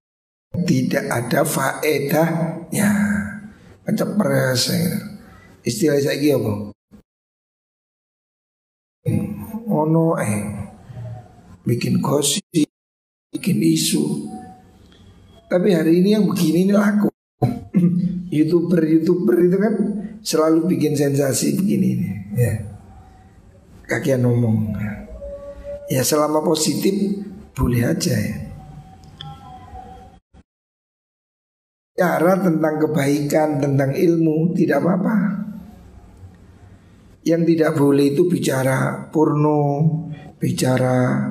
tidak 0.63 1.05
ada 1.09 1.41
faedahnya. 1.43 2.91
Macam 3.83 4.07
peras 4.21 4.69
Istilah 5.65 5.99
saya 5.99 6.37
apa? 6.37 6.71
Ono 9.69 10.05
eh 10.21 10.37
bikin 11.65 12.01
gosip, 12.01 12.45
bikin 13.33 13.57
isu. 13.61 14.29
Tapi 15.49 15.73
hari 15.73 16.01
ini 16.01 16.13
yang 16.13 16.25
begini 16.29 16.69
ini 16.69 16.73
laku. 16.73 17.08
Youtuber-youtuber 18.35 19.37
itu 19.41 19.57
kan 19.57 19.73
selalu 20.21 20.69
bikin 20.69 20.93
sensasi 20.93 21.57
begini 21.57 21.87
ini. 21.97 22.09
Ya. 22.35 22.53
Kakian 23.89 24.21
ngomong. 24.21 24.77
Ya 25.89 26.05
selama 26.05 26.45
positif 26.45 26.93
boleh 27.57 27.81
aja 27.89 28.13
ya. 28.13 28.37
Cara 31.99 32.39
tentang 32.39 32.79
kebaikan, 32.79 33.59
tentang 33.59 33.91
ilmu 33.91 34.55
tidak 34.55 34.79
apa-apa. 34.79 35.17
Yang 37.27 37.41
tidak 37.51 37.71
boleh 37.75 38.15
itu 38.15 38.23
bicara 38.31 39.11
porno, 39.11 39.59
bicara 40.39 41.27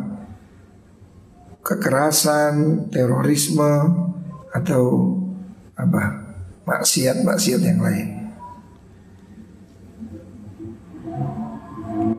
kekerasan, 1.64 2.84
terorisme 2.92 3.72
atau 4.52 4.84
apa 5.78 6.17
maksiat-maksiat 6.68 7.60
yang 7.64 7.80
lain. 7.80 8.08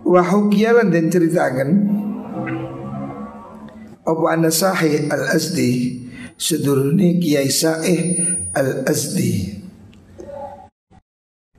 Wahukiyalan 0.10 0.90
dan 0.90 1.06
ceritakan 1.14 1.70
Apa 4.02 4.26
anda 4.34 4.50
sahih 4.50 5.06
al-azdi? 5.06 6.02
Seduruni 6.34 7.22
kiai 7.22 7.46
sahih 7.46 8.18
al-azdi. 8.58 9.62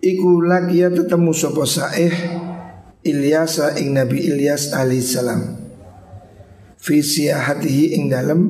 Iku 0.01 0.43
lagi 0.43 0.83
ya 0.83 0.91
tetemu 0.91 1.31
sopo 1.31 1.63
sahih 1.63 2.11
Ilyasa 3.05 3.77
ing 3.77 3.93
Nabi 3.93 4.33
Ilyas 4.33 4.73
alaihissalam 4.73 5.61
Fi 6.81 7.05
siyahatihi 7.05 8.01
ing 8.01 8.09
dalam 8.09 8.41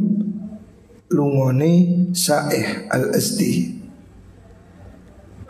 lungone 1.11 2.07
Sa'ih 2.14 2.87
al-Azdi 2.87 3.80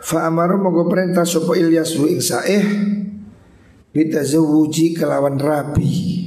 Fa 0.01 0.25
amara 0.25 0.57
mogo 0.57 0.89
perintah 0.89 1.21
sopo 1.21 1.53
Ilyas 1.53 1.93
hu 1.93 2.09
ing 2.09 2.17
Sa'ih 2.17 2.65
Bitazawuji 3.93 4.97
kelawan 4.97 5.37
rapi 5.37 6.25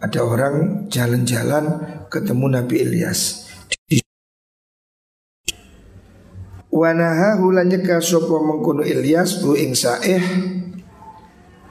Ada 0.00 0.20
orang 0.20 0.86
jalan-jalan 0.92 1.64
ketemu 2.12 2.46
Nabi 2.60 2.76
Ilyas 2.84 3.48
Wanaha 6.68 7.40
hula 7.40 7.64
nyeka 7.64 8.04
sopo 8.04 8.44
mengkono 8.44 8.84
Ilyas 8.84 9.40
hu 9.40 9.56
ing 9.56 9.72
Sa'ih 9.72 10.24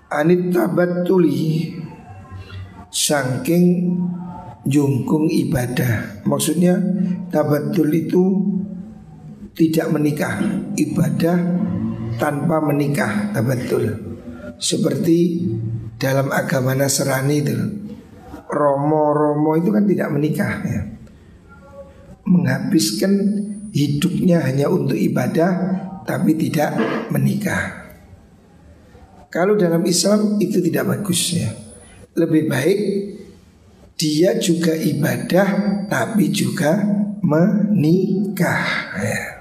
Anit 0.10 0.50
tabat 0.50 1.06
tuli 1.06 1.78
Sangking 2.90 3.66
jungkung 4.66 5.30
ibadah. 5.30 6.26
Maksudnya 6.26 6.78
tabatul 7.30 7.90
itu 7.94 8.24
tidak 9.54 9.88
menikah, 9.92 10.40
ibadah 10.76 11.38
tanpa 12.20 12.60
menikah 12.62 13.32
tabatul. 13.32 13.96
Seperti 14.60 15.46
dalam 15.96 16.32
agama 16.36 16.76
Nasrani 16.76 17.38
itu 17.40 17.56
Romo-romo 18.50 19.54
itu 19.62 19.70
kan 19.70 19.86
tidak 19.86 20.10
menikah 20.10 20.54
ya. 20.66 20.82
Menghabiskan 22.26 23.14
hidupnya 23.70 24.42
hanya 24.42 24.74
untuk 24.74 24.98
ibadah 24.98 25.52
tapi 26.02 26.34
tidak 26.34 26.74
menikah. 27.14 27.94
Kalau 29.30 29.54
dalam 29.54 29.86
Islam 29.86 30.42
itu 30.42 30.58
tidak 30.66 30.98
bagus 30.98 31.38
ya. 31.38 31.54
Lebih 32.18 32.50
baik 32.50 32.80
dia 34.02 34.34
juga 34.42 34.74
ibadah 34.74 35.48
tapi 35.86 36.34
juga 36.34 36.82
menikah 37.22 38.66
ya. 38.98 39.39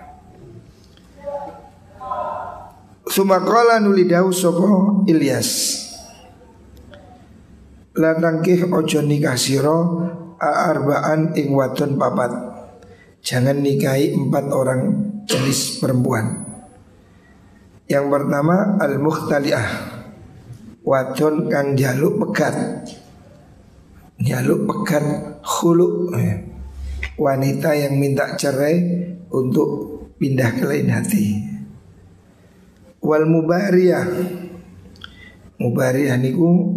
Sumakola 3.18 3.82
nulidahu 3.82 4.30
sopo 4.30 5.02
Ilyas. 5.10 5.50
Latangkih 7.98 8.70
ojo 8.70 9.02
nikah 9.02 9.34
siro 9.34 10.06
Arbaan 10.38 11.34
ing 11.34 11.50
wadon 11.50 11.98
papat. 11.98 12.30
Jangan 13.18 13.58
nikahi 13.58 14.14
empat 14.14 14.54
orang 14.54 14.80
jenis 15.26 15.82
perempuan. 15.82 16.46
Yang 17.90 18.06
pertama 18.06 18.78
Al-Mukhtali'ah. 18.78 19.68
Wadon 20.86 21.50
kang 21.50 21.74
jaluk 21.74 22.22
pegat. 22.22 22.86
Jaluk 24.22 24.62
pekat 24.70 25.42
khulu 25.42 26.14
ya. 26.14 26.38
Wanita 27.18 27.74
yang 27.74 27.98
minta 27.98 28.38
cerai 28.38 28.78
untuk 29.34 30.06
pindah 30.22 30.54
ke 30.54 30.62
lain 30.70 30.94
hati 30.94 31.47
Wal 33.08 33.24
mubariyah 33.24 34.04
Mubariyah 35.56 36.20
niku 36.20 36.76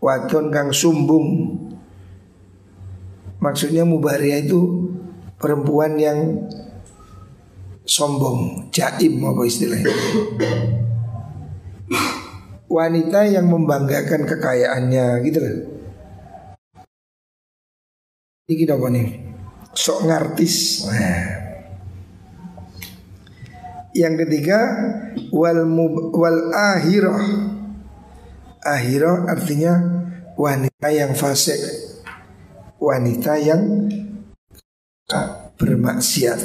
Wadon 0.00 0.48
kang 0.48 0.72
sumbung 0.72 1.60
Maksudnya 3.36 3.84
mubariyah 3.84 4.40
itu 4.48 4.88
Perempuan 5.36 6.00
yang 6.00 6.48
Sombong 7.84 8.72
Jaim 8.72 9.20
apa 9.20 9.44
istilahnya 9.44 9.92
Wanita 12.70 13.28
yang 13.28 13.44
membanggakan 13.44 14.24
kekayaannya 14.24 15.20
gitu 15.28 15.38
loh 15.42 15.56
Ini 18.50 18.66
apa 18.66 18.86
nih? 18.90 19.08
Sok 19.78 20.10
ngartis. 20.10 20.82
Nah. 20.90 21.49
Yang 24.00 24.14
ketiga 24.24 24.58
wal 25.28 25.68
mub, 25.68 26.08
wal 26.16 26.56
akhirah. 26.56 27.20
Akhirah 28.64 29.28
artinya 29.28 29.76
wanita 30.40 30.88
yang 30.88 31.12
fasik. 31.12 31.60
Wanita 32.80 33.36
yang 33.36 33.92
bermaksiat. 35.60 36.40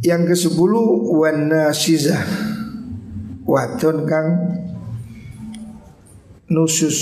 Yang 0.00 0.22
ke 0.32 0.36
sepuluh 0.48 1.12
wanasizah 1.12 2.24
wadon 3.44 4.08
kang 4.08 4.28
nusus 6.48 6.96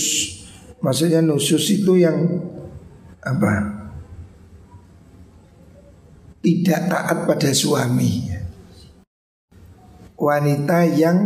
maksudnya 0.83 1.22
nusus 1.22 1.62
itu 1.70 1.98
yang 1.98 2.42
apa 3.22 3.82
tidak 6.43 6.91
taat 6.91 7.19
pada 7.25 7.51
suami. 7.55 8.29
Wanita 10.19 10.87
yang 10.91 11.19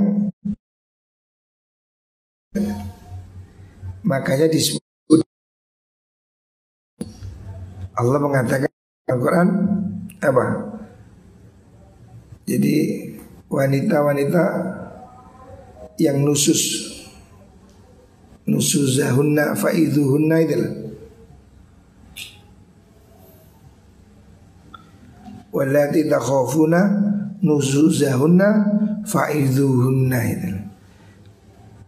makanya 4.04 4.48
disebut 4.48 5.20
Allah 7.96 8.20
mengatakan 8.20 8.70
Al-Quran 9.08 9.48
apa? 10.20 10.44
Jadi 12.46 12.76
wanita-wanita 13.48 14.44
yang 15.96 16.20
nusus 16.22 16.92
nusuzahunna 18.46 19.58
faidhuhunna 19.58 20.36
itu 20.44 20.85
Walati 25.56 26.04
takhafuna 26.04 26.80
nusuzahunna 27.40 28.48
faidhuhunna 29.08 30.20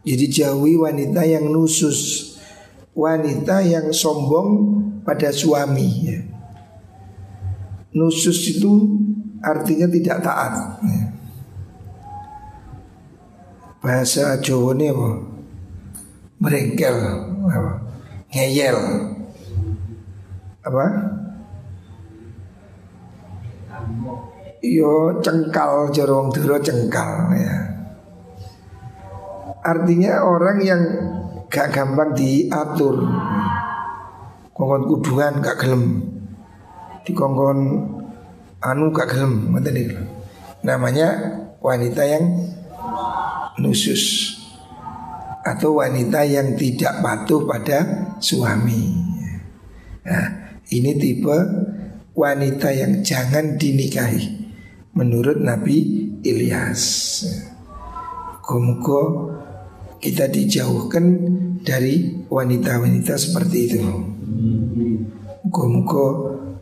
Jadi 0.08 0.24
jauhi 0.32 0.80
wanita 0.80 1.20
yang 1.28 1.52
nusus 1.52 2.32
Wanita 2.98 3.62
yang 3.62 3.94
sombong 3.94 4.48
pada 5.06 5.30
suami 5.30 5.86
ya. 6.02 6.18
Nusus 7.94 8.58
itu 8.58 8.98
artinya 9.38 9.86
tidak 9.86 10.18
taat 10.18 10.82
ya. 10.82 11.06
Bahasa 13.78 14.34
Jawa 14.42 14.74
ini 14.74 14.90
apa? 14.90 15.08
Merengkel 16.42 16.96
apa? 17.46 17.72
Ngeyel 18.34 18.78
Apa? 20.66 20.84
Yo 24.58 25.22
cengkal 25.22 25.94
jorong 25.94 26.34
duro 26.34 26.58
cengkal 26.58 27.30
ya. 27.36 27.56
Artinya 29.62 30.24
orang 30.24 30.58
yang 30.64 30.82
gak 31.50 31.74
gampang 31.74 32.14
diatur 32.14 33.04
Kongkon 34.54 34.82
kudungan 34.86 35.44
gak 35.44 35.60
gelem 35.60 35.84
Dikongkon 37.04 37.58
anu 38.62 38.88
gak 38.94 39.12
gelem 39.12 39.50
Namanya 40.62 41.08
wanita 41.58 42.02
yang 42.06 42.24
nusus 43.58 44.34
atau 45.48 45.80
wanita 45.80 46.28
yang 46.28 46.54
tidak 46.60 47.00
patuh 47.00 47.48
pada 47.48 48.10
suami. 48.20 49.00
Nah, 50.04 50.26
ini 50.68 50.92
tipe 51.00 51.38
wanita 52.18 52.74
yang 52.74 53.06
jangan 53.06 53.54
dinikahi 53.54 54.26
menurut 54.98 55.38
Nabi 55.38 56.10
Ilyas. 56.26 56.82
Muka 58.48 59.02
kita 60.02 60.26
dijauhkan 60.26 61.04
dari 61.62 62.26
wanita-wanita 62.26 63.14
seperti 63.14 63.58
itu. 63.70 63.82
Muka 65.46 66.06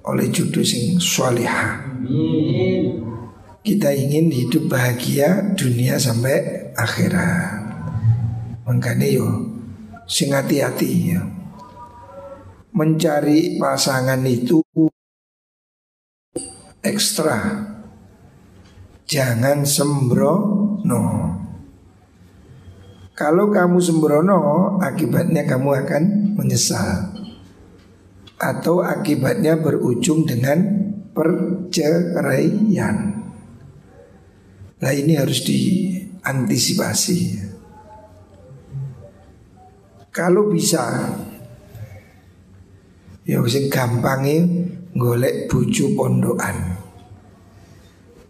oleh 0.05 0.29
judul 0.29 0.61
sing 0.61 1.01
solihah. 1.01 1.81
Kita 3.65 3.97
ingin 3.97 4.29
hidup 4.29 4.69
bahagia 4.69 5.57
dunia 5.57 5.97
sampai 5.97 6.69
akhirat. 6.77 7.65
Makanya 8.69 9.09
yo 9.09 9.29
sing 10.05 10.37
hati-hati. 10.37 11.17
Mencari 12.77 13.57
pasangan 13.57 14.21
itu 14.27 14.61
ekstra. 16.87 17.67
Jangan 19.07 19.67
sembrono. 19.67 21.05
Kalau 23.17 23.51
kamu 23.51 23.81
sembrono, 23.81 24.77
akibatnya 24.83 25.47
kamu 25.47 25.71
akan 25.87 26.03
menyesal. 26.37 27.15
Atau 28.37 28.85
akibatnya 28.85 29.57
berujung 29.57 30.29
dengan 30.29 30.61
perceraian. 31.17 32.97
Nah 34.77 34.93
ini 34.93 35.17
harus 35.17 35.41
diantisipasi. 35.41 37.49
Kalau 40.13 40.53
bisa 40.53 41.17
Ya 43.27 43.43
sing 43.51 43.67
gampangnya 43.67 44.47
golek 44.97 45.47
bucu 45.47 45.93
pondokan. 45.93 46.81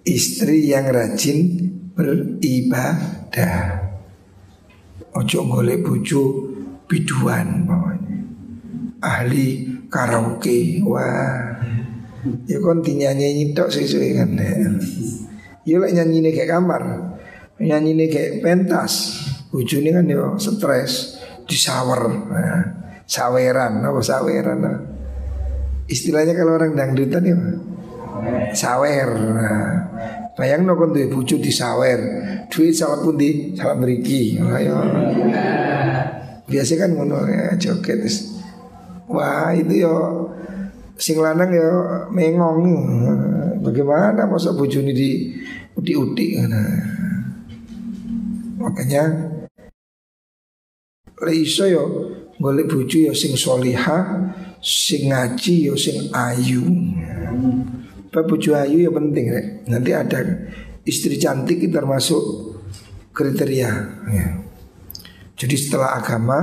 Istri 0.06 0.70
yang 0.70 0.90
rajin 0.90 1.38
beribadah. 1.94 3.86
Ojo 5.16 5.38
golek 5.48 5.80
bucu 5.80 6.52
biduan 6.86 7.64
pokoknya 7.64 8.16
Ahli 9.00 9.64
karaoke. 9.88 10.82
Wah. 10.84 11.56
Ya 12.50 12.58
kon 12.58 12.82
dinyanyi 12.82 13.54
tok 13.54 13.70
sesuai 13.70 14.18
kan 14.18 14.34
Ya 15.66 15.78
nyanyi 15.78 16.34
kayak 16.34 16.58
kamar 16.58 16.82
Nyanyi 17.56 18.10
kayak 18.10 18.42
pentas 18.44 19.22
ini 19.64 19.88
kan 19.88 20.04
yo 20.04 20.36
stres 20.36 21.16
disawer. 21.48 22.02
Nah, 22.28 22.62
saweran 23.08 23.80
apa 23.80 24.00
saweran 24.04 24.58
nah. 24.60 24.95
Istilahnya 25.86 26.34
kalau 26.34 26.58
orang 26.58 26.74
dangdutan 26.74 27.22
ya 27.22 27.36
sawer 28.52 29.08
nah. 29.14 29.70
bayang 30.34 30.66
no 30.66 30.74
kon 30.76 30.92
duwe 30.92 31.08
bojo 31.08 31.38
disawer 31.38 32.00
duit 32.50 32.74
salah 32.74 33.00
pun 33.00 33.16
di 33.16 33.54
salah 33.56 33.76
beriki 33.78 34.40
nah, 34.40 34.60
ya. 34.60 34.76
biasa 36.46 36.72
kan 36.76 36.90
ngono 36.92 37.24
ya 37.28 37.54
joget 37.56 38.02
wah 39.06 39.54
itu 39.54 39.86
yo 39.86 39.94
sing 40.96 41.20
lanang 41.20 41.52
yo 41.52 41.70
mengong 42.10 42.62
bagaimana 43.62 44.26
masa 44.26 44.52
ini 44.56 44.92
di 44.92 45.10
uti-uti 45.76 46.26
nah. 46.44 46.82
makanya 48.60 49.04
iso 51.30 51.64
yo 51.68 51.84
golek 52.36 52.68
bojo 52.68 52.98
yo 53.00 53.12
sing 53.16 53.32
soliha, 53.32 53.98
sing 54.66 55.14
ngaji 55.14 55.70
yo 55.70 55.78
sing 55.78 56.10
ayu. 56.10 56.66
Pak 58.10 58.26
bojo 58.26 58.58
ayu 58.58 58.82
ya 58.82 58.90
penting 58.90 59.30
rek. 59.30 59.46
Nanti 59.70 59.90
ada 59.94 60.18
istri 60.82 61.14
cantik 61.22 61.62
itu 61.62 61.70
termasuk 61.70 62.22
kriteria. 63.14 63.70
Ya. 64.10 64.26
Jadi 65.36 65.54
setelah 65.54 66.02
agama, 66.02 66.38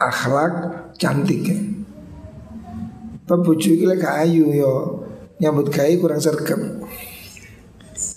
akhlak, 0.00 0.54
cantik. 0.96 1.44
Ya. 1.44 1.60
Pak 3.28 3.38
bojo 3.44 3.68
iki 3.68 3.84
lek 3.84 4.00
ayu 4.00 4.48
yo 4.48 4.72
nyambut 5.36 5.68
gawe 5.68 5.92
kurang 6.00 6.24
sergap. 6.24 6.58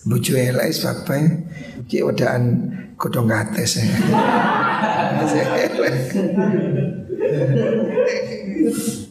Bojo 0.08 0.34
elek 0.38 0.72
sebabnya 0.72 1.44
ki 1.92 2.08
wedaan 2.08 2.72
kodong 2.96 3.28
kates 3.28 3.80
ya. 3.80 3.88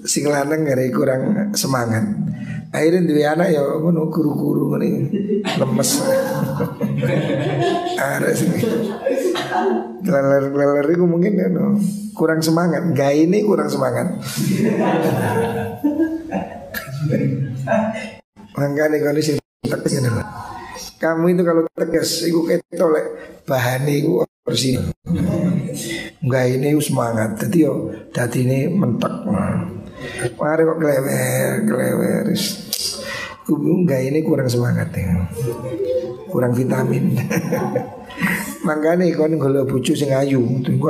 Sing 0.05 0.24
lanang 0.28 0.68
ngeri 0.68 0.93
kurang 0.93 1.53
semangat. 1.57 2.05
Akhirnya 2.74 3.07
dua 3.07 3.39
anak 3.39 3.49
ya 3.55 3.62
ngono 3.62 4.11
guru-guru 4.11 4.74
ngene 4.74 5.09
lemes. 5.62 5.91
Ada 7.95 8.35
sih. 8.35 8.51
Leler-leler 10.05 10.87
itu 10.91 11.07
mungkin 11.07 11.39
ya 11.39 11.49
no, 11.49 11.78
kurang 12.18 12.43
semangat. 12.43 12.82
Gak 12.93 13.14
ini 13.14 13.47
kurang 13.47 13.70
semangat. 13.70 14.18
Makanya 18.59 18.99
kondisi 19.01 19.39
tak 19.64 19.80
Kamu 21.03 21.24
itu 21.34 21.42
kalau 21.42 21.62
tegas 21.74 22.22
iku 22.24 22.47
ketolek 22.47 23.07
bahan 23.45 23.84
iku 23.88 24.24
bersih. 24.45 24.80
Enggak 26.24 26.45
ini 26.55 26.76
semangat. 26.80 27.36
Jadi 27.40 27.66
yo 27.66 27.92
dadi 28.14 28.47
ini 28.47 28.59
mentek. 28.70 29.12
Mari 30.36 30.62
kok 30.64 30.78
klewer, 30.80 31.51
klewer. 31.64 32.24
Enggak 33.45 34.01
ini 34.05 34.18
kurang 34.24 34.49
semangat 34.49 34.88
ya. 34.97 35.28
Kurang 36.30 36.53
vitamin. 36.57 37.16
Makanya 38.66 39.05
kon 39.12 39.36
kalau 39.36 39.68
bucu 39.68 39.92
sing 39.92 40.09
ayu, 40.09 40.40
tunggu 40.64 40.88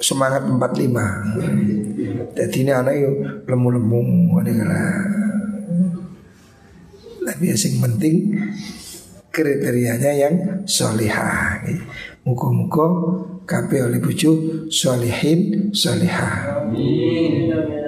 semangat 0.00 0.48
45. 0.48 2.34
Jadi 2.34 2.56
ini 2.64 2.72
anak 2.72 2.94
yo 2.96 3.10
lemu-lemu 3.44 4.00
Tapi 7.24 7.44
yang 7.48 7.76
penting 7.80 8.36
kriterianya 9.34 10.12
yang 10.14 10.34
solihah. 10.62 11.66
Muka-muka 12.22 12.86
kabeh 13.44 13.90
oleh 13.90 13.98
bucu 13.98 14.64
solihin 14.70 15.74
solihah. 15.74 16.62
Amin. 16.62 17.83